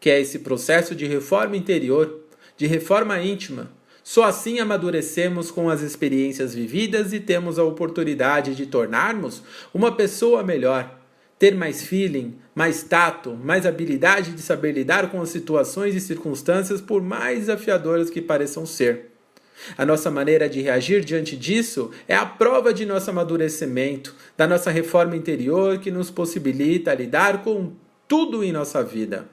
que 0.00 0.10
é 0.10 0.20
esse 0.20 0.40
processo 0.40 0.94
de 0.94 1.06
reforma 1.06 1.56
interior, 1.56 2.20
de 2.56 2.66
reforma 2.66 3.20
íntima. 3.20 3.70
Só 4.02 4.24
assim 4.24 4.60
amadurecemos 4.60 5.50
com 5.50 5.68
as 5.68 5.82
experiências 5.82 6.54
vividas 6.54 7.12
e 7.12 7.20
temos 7.20 7.58
a 7.58 7.64
oportunidade 7.64 8.54
de 8.54 8.66
tornarmos 8.66 9.42
uma 9.74 9.92
pessoa 9.96 10.42
melhor, 10.42 10.96
ter 11.38 11.54
mais 11.54 11.82
feeling, 11.82 12.38
mais 12.54 12.82
tato, 12.82 13.34
mais 13.34 13.66
habilidade 13.66 14.32
de 14.32 14.40
saber 14.40 14.72
lidar 14.72 15.10
com 15.10 15.20
as 15.20 15.28
situações 15.28 15.94
e 15.94 16.00
circunstâncias, 16.00 16.80
por 16.80 17.02
mais 17.02 17.40
desafiadoras 17.40 18.08
que 18.08 18.22
pareçam 18.22 18.64
ser. 18.64 19.15
A 19.76 19.84
nossa 19.84 20.10
maneira 20.10 20.48
de 20.48 20.60
reagir 20.60 21.04
diante 21.04 21.36
disso 21.36 21.90
é 22.06 22.14
a 22.14 22.26
prova 22.26 22.72
de 22.72 22.84
nosso 22.84 23.10
amadurecimento, 23.10 24.14
da 24.36 24.46
nossa 24.46 24.70
reforma 24.70 25.16
interior 25.16 25.78
que 25.78 25.90
nos 25.90 26.10
possibilita 26.10 26.94
lidar 26.94 27.42
com 27.42 27.72
tudo 28.06 28.44
em 28.44 28.52
nossa 28.52 28.82
vida, 28.82 29.26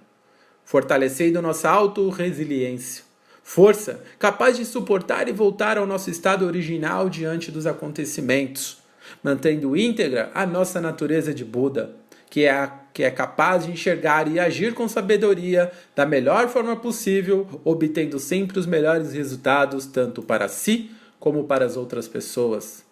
fortalecendo 0.66 1.42
nossa 1.42 1.70
auto-resiliência. 1.70 3.04
Força 3.44 4.02
capaz 4.18 4.56
de 4.56 4.66
suportar 4.66 5.28
e 5.28 5.34
voltar 5.34 5.78
ao 5.78 5.86
nosso 5.86 6.10
estado 6.10 6.46
original 6.46 7.10
diante 7.10 7.52
dos 7.52 7.68
acontecimentos, 7.68 8.78
mantendo 9.22 9.76
íntegra 9.76 10.32
a 10.34 10.46
nossa 10.46 10.80
natureza 10.80 11.34
de 11.34 11.44
Buda, 11.44 11.94
que 12.34 12.46
é, 12.46 12.50
a, 12.50 12.68
que 12.92 13.04
é 13.04 13.12
capaz 13.12 13.64
de 13.64 13.72
enxergar 13.72 14.28
e 14.28 14.40
agir 14.40 14.74
com 14.74 14.88
sabedoria 14.88 15.72
da 15.96 16.04
melhor 16.04 16.50
forma 16.50 16.76
possível, 16.76 17.62
obtendo 17.64 18.18
sempre 18.18 18.58
os 18.58 18.66
melhores 18.66 19.14
resultados, 19.14 19.86
tanto 19.86 20.24
para 20.24 20.48
si 20.48 20.90
como 21.20 21.44
para 21.44 21.64
as 21.64 21.78
outras 21.78 22.08
pessoas. 22.08 22.84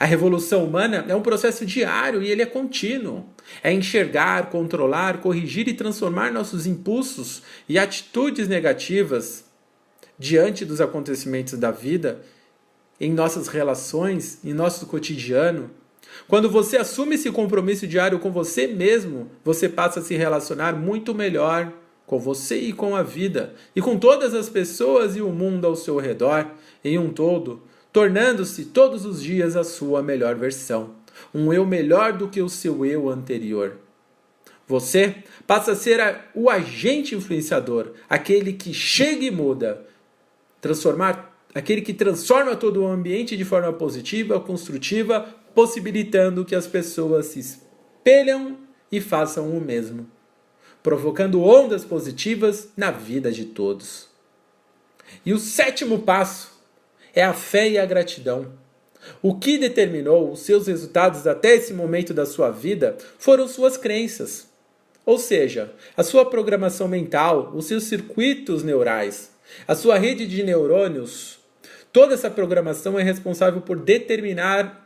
A 0.00 0.06
revolução 0.06 0.64
humana 0.64 1.04
é 1.06 1.14
um 1.14 1.20
processo 1.20 1.66
diário 1.66 2.22
e 2.22 2.30
ele 2.30 2.40
é 2.40 2.46
contínuo. 2.46 3.26
É 3.62 3.70
enxergar, 3.70 4.48
controlar, 4.48 5.20
corrigir 5.20 5.68
e 5.68 5.74
transformar 5.74 6.32
nossos 6.32 6.66
impulsos 6.66 7.42
e 7.68 7.78
atitudes 7.78 8.48
negativas 8.48 9.44
diante 10.18 10.64
dos 10.64 10.80
acontecimentos 10.80 11.58
da 11.58 11.70
vida, 11.70 12.22
em 12.98 13.12
nossas 13.12 13.48
relações, 13.48 14.38
em 14.42 14.54
nosso 14.54 14.86
cotidiano, 14.86 15.70
quando 16.28 16.50
você 16.50 16.76
assume 16.76 17.14
esse 17.14 17.30
compromisso 17.30 17.86
diário 17.86 18.18
com 18.18 18.30
você 18.30 18.66
mesmo, 18.66 19.30
você 19.44 19.68
passa 19.68 20.00
a 20.00 20.02
se 20.02 20.14
relacionar 20.14 20.74
muito 20.74 21.14
melhor 21.14 21.72
com 22.06 22.18
você 22.18 22.58
e 22.58 22.72
com 22.72 22.94
a 22.94 23.02
vida, 23.02 23.54
e 23.74 23.80
com 23.80 23.98
todas 23.98 24.34
as 24.34 24.48
pessoas 24.48 25.16
e 25.16 25.22
o 25.22 25.30
mundo 25.30 25.66
ao 25.66 25.74
seu 25.74 25.98
redor, 25.98 26.46
em 26.84 26.98
um 26.98 27.10
todo, 27.10 27.62
tornando-se 27.92 28.66
todos 28.66 29.04
os 29.04 29.22
dias 29.22 29.56
a 29.56 29.64
sua 29.64 30.02
melhor 30.02 30.34
versão, 30.34 30.90
um 31.34 31.52
eu 31.52 31.64
melhor 31.64 32.12
do 32.12 32.28
que 32.28 32.42
o 32.42 32.48
seu 32.48 32.84
eu 32.84 33.08
anterior. 33.08 33.78
Você 34.66 35.16
passa 35.46 35.72
a 35.72 35.76
ser 35.76 36.00
o 36.34 36.48
agente 36.48 37.14
influenciador, 37.14 37.92
aquele 38.08 38.52
que 38.52 38.72
chega 38.72 39.24
e 39.24 39.30
muda, 39.30 39.84
transformar, 40.60 41.36
aquele 41.54 41.82
que 41.82 41.92
transforma 41.92 42.56
todo 42.56 42.82
o 42.82 42.86
ambiente 42.86 43.36
de 43.36 43.44
forma 43.44 43.72
positiva, 43.72 44.40
construtiva, 44.40 45.26
possibilitando 45.54 46.44
que 46.44 46.54
as 46.54 46.66
pessoas 46.66 47.26
se 47.26 47.40
espelham 47.40 48.58
e 48.90 49.00
façam 49.00 49.50
o 49.50 49.60
mesmo, 49.60 50.06
provocando 50.82 51.42
ondas 51.42 51.84
positivas 51.84 52.68
na 52.76 52.90
vida 52.90 53.30
de 53.30 53.46
todos. 53.46 54.08
E 55.24 55.32
o 55.32 55.38
sétimo 55.38 56.00
passo 56.00 56.52
é 57.14 57.22
a 57.22 57.32
fé 57.32 57.68
e 57.68 57.78
a 57.78 57.86
gratidão. 57.86 58.52
O 59.20 59.34
que 59.34 59.58
determinou 59.58 60.30
os 60.32 60.40
seus 60.40 60.66
resultados 60.66 61.26
até 61.26 61.56
esse 61.56 61.72
momento 61.72 62.14
da 62.14 62.24
sua 62.24 62.50
vida 62.50 62.96
foram 63.18 63.48
suas 63.48 63.76
crenças. 63.76 64.50
Ou 65.04 65.18
seja, 65.18 65.72
a 65.96 66.02
sua 66.02 66.24
programação 66.24 66.86
mental, 66.86 67.52
os 67.54 67.66
seus 67.66 67.84
circuitos 67.84 68.62
neurais, 68.62 69.32
a 69.66 69.74
sua 69.74 69.98
rede 69.98 70.26
de 70.26 70.42
neurônios. 70.42 71.40
Toda 71.92 72.14
essa 72.14 72.30
programação 72.30 72.98
é 72.98 73.02
responsável 73.02 73.60
por 73.60 73.78
determinar 73.78 74.81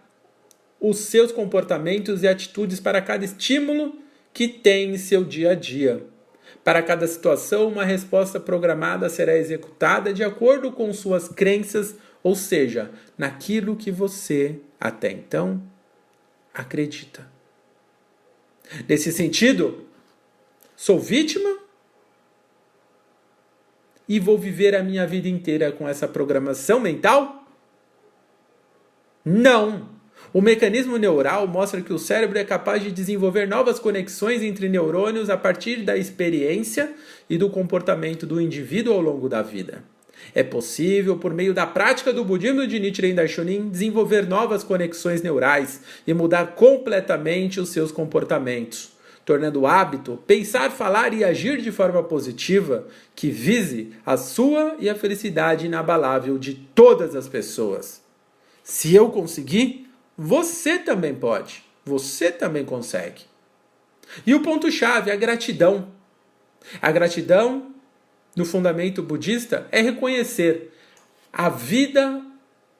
os 0.80 0.98
seus 0.98 1.32
comportamentos 1.32 2.22
e 2.22 2.28
atitudes 2.28 2.80
para 2.80 3.00
cada 3.00 3.24
estímulo 3.24 3.98
que 4.32 4.46
tem 4.46 4.90
em 4.90 4.98
seu 4.98 5.24
dia 5.24 5.52
a 5.52 5.54
dia. 5.54 6.06
Para 6.62 6.82
cada 6.82 7.06
situação, 7.06 7.68
uma 7.68 7.84
resposta 7.84 8.38
programada 8.38 9.08
será 9.08 9.36
executada 9.36 10.12
de 10.12 10.22
acordo 10.22 10.70
com 10.72 10.92
suas 10.92 11.28
crenças, 11.28 11.94
ou 12.22 12.34
seja, 12.34 12.90
naquilo 13.16 13.76
que 13.76 13.90
você 13.90 14.60
até 14.80 15.10
então 15.10 15.62
acredita. 16.52 17.26
Nesse 18.88 19.12
sentido, 19.12 19.86
sou 20.74 20.98
vítima 20.98 21.58
e 24.08 24.20
vou 24.20 24.38
viver 24.38 24.74
a 24.74 24.82
minha 24.82 25.06
vida 25.06 25.28
inteira 25.28 25.72
com 25.72 25.88
essa 25.88 26.06
programação 26.06 26.80
mental? 26.80 27.44
Não! 29.24 29.95
O 30.36 30.42
mecanismo 30.42 30.98
neural 30.98 31.46
mostra 31.46 31.80
que 31.80 31.94
o 31.94 31.98
cérebro 31.98 32.38
é 32.38 32.44
capaz 32.44 32.82
de 32.82 32.92
desenvolver 32.92 33.48
novas 33.48 33.78
conexões 33.78 34.42
entre 34.42 34.68
neurônios 34.68 35.30
a 35.30 35.36
partir 35.38 35.76
da 35.76 35.96
experiência 35.96 36.92
e 37.26 37.38
do 37.38 37.48
comportamento 37.48 38.26
do 38.26 38.38
indivíduo 38.38 38.92
ao 38.92 39.00
longo 39.00 39.30
da 39.30 39.40
vida. 39.40 39.82
É 40.34 40.42
possível, 40.42 41.16
por 41.16 41.32
meio 41.32 41.54
da 41.54 41.66
prática 41.66 42.12
do 42.12 42.22
budismo 42.22 42.66
de 42.66 42.78
Nichiren 42.78 43.14
Daishonin, 43.14 43.70
desenvolver 43.70 44.28
novas 44.28 44.62
conexões 44.62 45.22
neurais 45.22 45.80
e 46.06 46.12
mudar 46.12 46.48
completamente 46.48 47.58
os 47.58 47.70
seus 47.70 47.90
comportamentos, 47.90 48.90
tornando 49.24 49.62
o 49.62 49.66
hábito 49.66 50.22
pensar, 50.26 50.70
falar 50.70 51.14
e 51.14 51.24
agir 51.24 51.62
de 51.62 51.72
forma 51.72 52.02
positiva 52.02 52.86
que 53.14 53.30
vise 53.30 53.94
a 54.04 54.18
sua 54.18 54.76
e 54.78 54.90
a 54.90 54.94
felicidade 54.94 55.64
inabalável 55.64 56.36
de 56.36 56.52
todas 56.52 57.16
as 57.16 57.26
pessoas. 57.26 58.04
Se 58.62 58.94
eu 58.94 59.08
conseguir, 59.08 59.85
você 60.16 60.78
também 60.78 61.14
pode. 61.14 61.64
Você 61.84 62.30
também 62.30 62.64
consegue. 62.64 63.22
E 64.26 64.34
o 64.34 64.42
ponto-chave, 64.42 65.10
a 65.10 65.16
gratidão. 65.16 65.88
A 66.80 66.90
gratidão, 66.90 67.72
no 68.34 68.44
fundamento 68.44 69.02
budista, 69.02 69.66
é 69.70 69.80
reconhecer 69.80 70.72
a 71.32 71.48
vida 71.48 72.22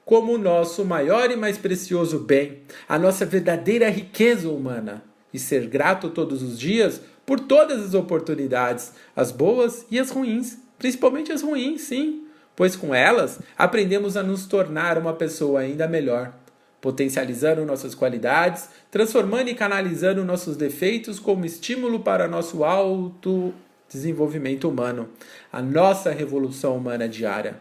como 0.03 0.33
o 0.33 0.37
nosso 0.37 0.83
maior 0.83 1.29
e 1.29 1.35
mais 1.35 1.57
precioso 1.57 2.19
bem, 2.19 2.63
a 2.87 2.97
nossa 2.97 3.25
verdadeira 3.25 3.89
riqueza 3.89 4.49
humana, 4.49 5.03
e 5.33 5.37
ser 5.37 5.67
grato 5.67 6.09
todos 6.09 6.41
os 6.41 6.57
dias 6.57 7.01
por 7.25 7.41
todas 7.41 7.83
as 7.83 7.93
oportunidades, 7.93 8.93
as 9.13 9.33
boas 9.33 9.85
e 9.91 9.99
as 9.99 10.09
ruins, 10.09 10.57
principalmente 10.79 11.31
as 11.33 11.41
ruins, 11.41 11.81
sim, 11.81 12.25
pois 12.55 12.73
com 12.73 12.95
elas 12.95 13.39
aprendemos 13.57 14.15
a 14.15 14.23
nos 14.23 14.45
tornar 14.45 14.97
uma 14.97 15.13
pessoa 15.13 15.59
ainda 15.59 15.89
melhor 15.89 16.33
potencializando 16.81 17.65
nossas 17.65 17.95
qualidades, 17.95 18.69
transformando 18.91 19.49
e 19.49 19.55
canalizando 19.55 20.23
nossos 20.23 20.55
defeitos 20.55 21.19
como 21.19 21.45
estímulo 21.45 21.99
para 22.01 22.27
nosso 22.27 22.63
alto 22.63 23.53
desenvolvimento 23.89 24.69
humano, 24.69 25.09
a 25.51 25.61
nossa 25.61 26.11
revolução 26.11 26.75
humana 26.75 27.07
diária. 27.07 27.57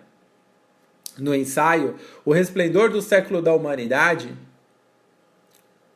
No 1.18 1.34
ensaio 1.34 1.94
O 2.24 2.32
Resplendor 2.32 2.90
do 2.90 3.00
Século 3.00 3.40
da 3.40 3.54
Humanidade, 3.54 4.28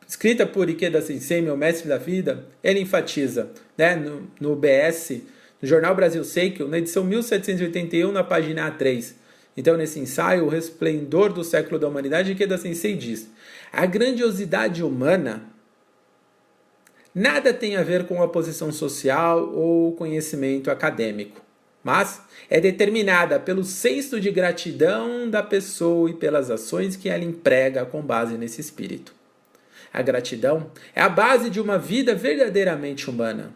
escrita 0.07 0.45
por 0.45 0.69
Ikeda 0.69 1.01
Sensei, 1.01 1.41
meu 1.41 1.55
mestre 1.55 1.87
da 1.87 1.97
vida, 1.97 2.45
ele 2.63 2.79
enfatiza, 2.79 3.51
né, 3.77 3.95
no, 3.95 4.27
no 4.39 4.55
BS, 4.55 5.21
no 5.61 5.67
Jornal 5.67 5.93
Brasil 5.93 6.23
Seikyo, 6.23 6.67
na 6.67 6.79
edição 6.79 7.03
1781, 7.03 8.11
na 8.11 8.23
página 8.23 8.71
A3, 8.71 9.13
então, 9.55 9.75
nesse 9.75 9.99
ensaio, 9.99 10.45
O 10.45 10.49
Resplendor 10.49 11.33
do 11.33 11.43
Século 11.43 11.77
da 11.77 11.87
Humanidade, 11.87 12.31
Ikeda 12.31 12.57
Sensei 12.57 12.95
diz: 12.95 13.29
a 13.71 13.85
grandiosidade 13.85 14.83
humana 14.83 15.43
nada 17.13 17.53
tem 17.53 17.75
a 17.75 17.83
ver 17.83 18.05
com 18.05 18.23
a 18.23 18.27
posição 18.27 18.71
social 18.71 19.51
ou 19.53 19.93
conhecimento 19.93 20.71
acadêmico, 20.71 21.41
mas 21.83 22.21
é 22.49 22.61
determinada 22.61 23.39
pelo 23.39 23.65
senso 23.65 24.19
de 24.21 24.31
gratidão 24.31 25.29
da 25.29 25.43
pessoa 25.43 26.09
e 26.09 26.13
pelas 26.13 26.49
ações 26.49 26.95
que 26.95 27.09
ela 27.09 27.23
emprega 27.23 27.85
com 27.85 28.01
base 28.01 28.37
nesse 28.37 28.61
espírito. 28.61 29.13
A 29.93 30.01
gratidão 30.01 30.71
é 30.95 31.01
a 31.01 31.09
base 31.09 31.49
de 31.49 31.59
uma 31.59 31.77
vida 31.77 32.15
verdadeiramente 32.15 33.09
humana. 33.09 33.53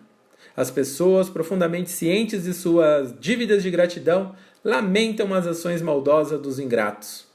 As 0.58 0.69
pessoas 0.69 1.29
profundamente 1.29 1.89
cientes 1.89 2.43
de 2.43 2.53
suas 2.53 3.17
dívidas 3.17 3.63
de 3.63 3.71
gratidão 3.71 4.36
lamentam 4.65 5.32
as 5.32 5.45
ações 5.45 5.80
maldosas 5.80 6.41
dos 6.41 6.58
ingratos. 6.58 7.28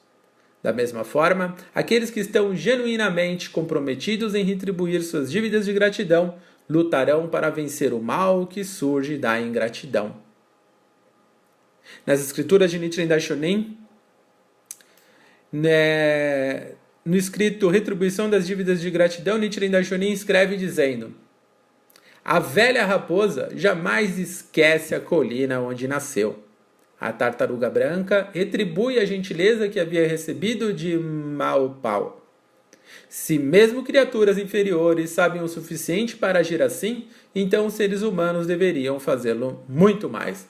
Da 0.61 0.73
mesma 0.73 1.05
forma, 1.05 1.55
aqueles 1.73 2.11
que 2.11 2.19
estão 2.19 2.55
genuinamente 2.55 3.49
comprometidos 3.49 4.35
em 4.35 4.43
retribuir 4.43 5.01
suas 5.03 5.31
dívidas 5.31 5.65
de 5.65 5.73
gratidão 5.73 6.35
lutarão 6.69 7.29
para 7.29 7.49
vencer 7.49 7.95
o 7.95 8.03
mal 8.03 8.47
que 8.47 8.65
surge 8.65 9.17
da 9.17 9.41
ingratidão. 9.41 10.17
Nas 12.05 12.21
escrituras 12.21 12.71
de 12.71 12.79
Nichiren 12.79 13.07
Daishonin, 13.07 13.79
né, 15.53 16.73
no 17.05 17.17
escrito 17.17 17.69
Retribuição 17.69 18.29
das 18.29 18.47
dívidas 18.47 18.81
de 18.81 18.91
gratidão, 18.91 19.39
Nichiren 19.39 19.71
Daishonin 19.71 20.13
escreve 20.13 20.57
dizendo: 20.57 21.15
A 22.25 22.39
velha 22.39 22.85
raposa 22.85 23.49
jamais 23.55 24.19
esquece 24.19 24.95
a 24.95 25.01
colina 25.01 25.61
onde 25.61 25.89
nasceu 25.89 26.50
a 27.01 27.13
tartaruga 27.13 27.71
branca 27.71 28.29
retribui 28.33 28.99
a 28.99 29.05
gentileza 29.07 29.69
que 29.69 29.81
havia 29.81 30.07
recebido 30.07 30.73
de 30.73 30.99
Maopau. 30.99 32.21
Se 33.09 33.39
mesmo 33.39 33.83
criaturas 33.83 34.37
inferiores 34.37 35.11
sabem 35.11 35.43
o 35.43 35.49
suficiente 35.49 36.17
para 36.17 36.41
agir 36.41 36.61
assim, 36.61 37.07
então 37.35 37.67
os 37.67 37.75
seres 37.75 38.03
humanos 38.03 38.47
deveriam 38.47 39.01
fazê-lo 39.01 39.65
muito 39.69 40.11
mais. 40.11 40.49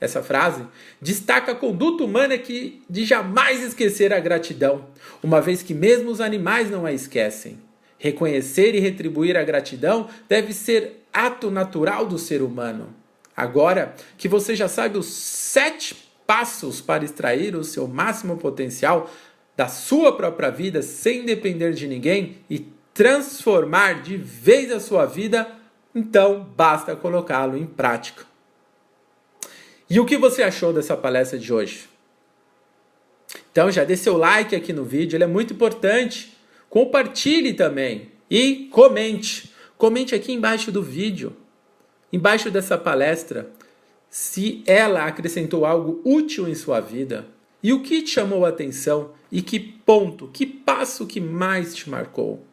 Essa 0.00 0.22
frase 0.22 0.64
destaca 1.00 1.52
a 1.52 1.54
conduta 1.54 2.02
humana 2.02 2.36
que 2.38 2.82
de 2.88 3.04
jamais 3.04 3.62
esquecer 3.62 4.12
a 4.12 4.18
gratidão, 4.18 4.86
uma 5.22 5.40
vez 5.40 5.62
que 5.62 5.74
mesmo 5.74 6.10
os 6.10 6.20
animais 6.20 6.70
não 6.70 6.86
a 6.86 6.92
esquecem. 6.92 7.58
Reconhecer 7.98 8.74
e 8.74 8.80
retribuir 8.80 9.36
a 9.36 9.44
gratidão 9.44 10.08
deve 10.26 10.54
ser 10.54 11.04
ato 11.12 11.50
natural 11.50 12.06
do 12.06 12.18
ser 12.18 12.40
humano. 12.40 12.99
Agora 13.40 13.94
que 14.18 14.28
você 14.28 14.54
já 14.54 14.68
sabe 14.68 14.98
os 14.98 15.06
sete 15.06 15.96
passos 16.26 16.82
para 16.82 17.02
extrair 17.02 17.56
o 17.56 17.64
seu 17.64 17.88
máximo 17.88 18.36
potencial 18.36 19.10
da 19.56 19.66
sua 19.66 20.14
própria 20.14 20.50
vida 20.50 20.82
sem 20.82 21.24
depender 21.24 21.72
de 21.72 21.88
ninguém 21.88 22.36
e 22.50 22.66
transformar 22.92 24.02
de 24.02 24.18
vez 24.18 24.70
a 24.70 24.78
sua 24.78 25.06
vida, 25.06 25.50
então 25.94 26.52
basta 26.54 26.94
colocá-lo 26.94 27.56
em 27.56 27.64
prática. 27.64 28.26
E 29.88 29.98
o 29.98 30.04
que 30.04 30.18
você 30.18 30.42
achou 30.42 30.70
dessa 30.70 30.94
palestra 30.94 31.38
de 31.38 31.50
hoje? 31.50 31.88
Então 33.50 33.70
já 33.70 33.84
dê 33.84 33.96
seu 33.96 34.18
like 34.18 34.54
aqui 34.54 34.74
no 34.74 34.84
vídeo, 34.84 35.16
ele 35.16 35.24
é 35.24 35.26
muito 35.26 35.54
importante. 35.54 36.36
Compartilhe 36.68 37.54
também 37.54 38.12
e 38.30 38.68
comente. 38.70 39.50
Comente 39.78 40.14
aqui 40.14 40.30
embaixo 40.30 40.70
do 40.70 40.82
vídeo 40.82 41.34
embaixo 42.12 42.50
dessa 42.50 42.76
palestra 42.76 43.50
se 44.08 44.62
ela 44.66 45.06
acrescentou 45.06 45.64
algo 45.64 46.00
útil 46.04 46.48
em 46.48 46.54
sua 46.54 46.80
vida 46.80 47.26
e 47.62 47.72
o 47.72 47.82
que 47.82 48.02
te 48.02 48.10
chamou 48.10 48.44
a 48.44 48.48
atenção 48.48 49.12
e 49.30 49.40
que 49.40 49.60
ponto, 49.60 50.28
que 50.28 50.44
passo 50.44 51.06
que 51.06 51.20
mais 51.20 51.74
te 51.74 51.88
marcou. 51.88 52.44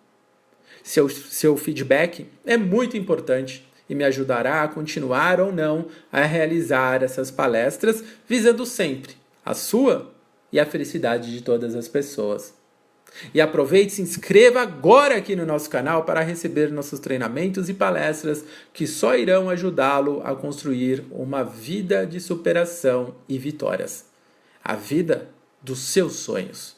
Seu, 0.83 1.09
seu 1.09 1.57
feedback 1.57 2.27
é 2.45 2.55
muito 2.55 2.95
importante 2.95 3.67
e 3.89 3.95
me 3.95 4.03
ajudará 4.03 4.63
a 4.63 4.67
continuar 4.67 5.39
ou 5.39 5.51
não 5.51 5.87
a 6.11 6.21
realizar 6.21 7.03
essas 7.03 7.31
palestras, 7.31 8.03
visando 8.27 8.65
sempre 8.65 9.15
a 9.45 9.53
sua 9.53 10.13
e 10.51 10.59
a 10.59 10.65
felicidade 10.65 11.31
de 11.31 11.41
todas 11.41 11.75
as 11.75 11.87
pessoas. 11.87 12.53
E 13.33 13.41
aproveite 13.41 13.93
e 13.93 13.95
se 13.95 14.01
inscreva 14.01 14.61
agora 14.61 15.17
aqui 15.17 15.35
no 15.35 15.45
nosso 15.45 15.69
canal 15.69 16.03
para 16.03 16.21
receber 16.21 16.71
nossos 16.71 16.99
treinamentos 16.99 17.69
e 17.69 17.73
palestras 17.73 18.43
que 18.73 18.85
só 18.85 19.15
irão 19.15 19.49
ajudá-lo 19.49 20.21
a 20.23 20.35
construir 20.35 21.03
uma 21.11 21.43
vida 21.43 22.05
de 22.05 22.19
superação 22.19 23.15
e 23.27 23.37
vitórias. 23.37 24.05
A 24.63 24.75
vida 24.75 25.29
dos 25.61 25.79
seus 25.79 26.13
sonhos. 26.13 26.75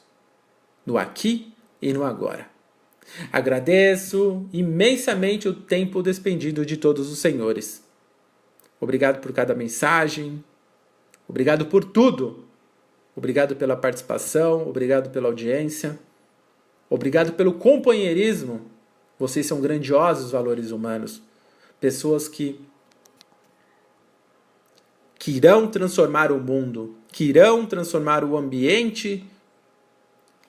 No 0.86 0.98
aqui 0.98 1.54
e 1.82 1.92
no 1.94 2.04
agora. 2.04 2.48
Agradeço 3.32 4.48
imensamente 4.54 5.48
o 5.48 5.54
tempo 5.54 6.02
despendido 6.02 6.66
de 6.66 6.78
todos 6.78 7.12
os 7.12 7.20
senhores. 7.20 7.84
Obrigado 8.80 9.20
por 9.20 9.34
cada 9.34 9.54
mensagem. 9.54 10.44
Obrigado 11.28 11.66
por 11.66 11.84
tudo. 11.84 12.46
Obrigado 13.16 13.56
pela 13.56 13.76
participação, 13.76 14.66
obrigado 14.70 15.10
pela 15.10 15.28
audiência. 15.28 16.00
Obrigado 16.90 17.34
pelo 17.34 17.54
companheirismo. 17.54 18.62
Vocês 19.18 19.46
são 19.46 19.62
grandiosos 19.62 20.32
valores 20.32 20.72
humanos. 20.72 21.22
Pessoas 21.80 22.28
que 22.28 22.60
que 25.20 25.32
irão 25.32 25.68
transformar 25.68 26.32
o 26.32 26.40
mundo, 26.40 26.96
que 27.12 27.26
irão 27.26 27.66
transformar 27.66 28.24
o 28.24 28.38
ambiente 28.38 29.26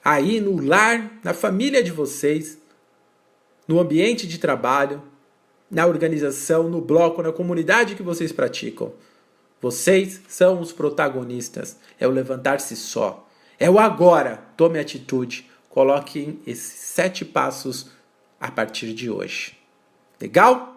aí 0.02 0.40
no 0.40 0.64
lar, 0.64 1.18
na 1.24 1.34
família 1.34 1.82
de 1.82 1.90
vocês, 1.90 2.56
no 3.66 3.80
ambiente 3.80 4.28
de 4.28 4.38
trabalho, 4.38 5.02
na 5.68 5.86
organização, 5.86 6.68
no 6.68 6.80
bloco, 6.80 7.20
na 7.20 7.32
comunidade 7.32 7.96
que 7.96 8.02
vocês 8.02 8.30
praticam. 8.30 8.92
Vocês 9.60 10.22
são 10.28 10.60
os 10.60 10.72
protagonistas. 10.72 11.76
É 11.98 12.06
o 12.06 12.10
levantar-se 12.10 12.76
só. 12.76 13.28
É 13.58 13.68
o 13.68 13.78
agora. 13.78 14.36
Tome 14.56 14.78
atitude. 14.78 15.49
Coloquem 15.70 16.40
esses 16.44 16.78
sete 16.80 17.24
passos 17.24 17.90
a 18.40 18.50
partir 18.50 18.92
de 18.92 19.08
hoje. 19.08 19.56
Legal? 20.20 20.76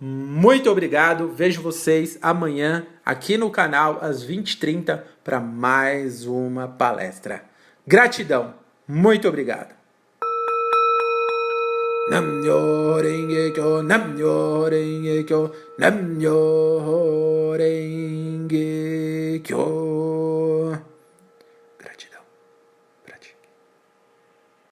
Muito 0.00 0.70
obrigado. 0.70 1.28
Vejo 1.28 1.60
vocês 1.60 2.18
amanhã 2.22 2.86
aqui 3.04 3.36
no 3.36 3.50
canal 3.50 3.98
às 4.00 4.24
20h30 4.24 5.02
para 5.22 5.38
mais 5.38 6.24
uma 6.24 6.66
palestra. 6.66 7.44
Gratidão. 7.86 8.54
Muito 8.88 9.28
obrigado. 9.28 9.78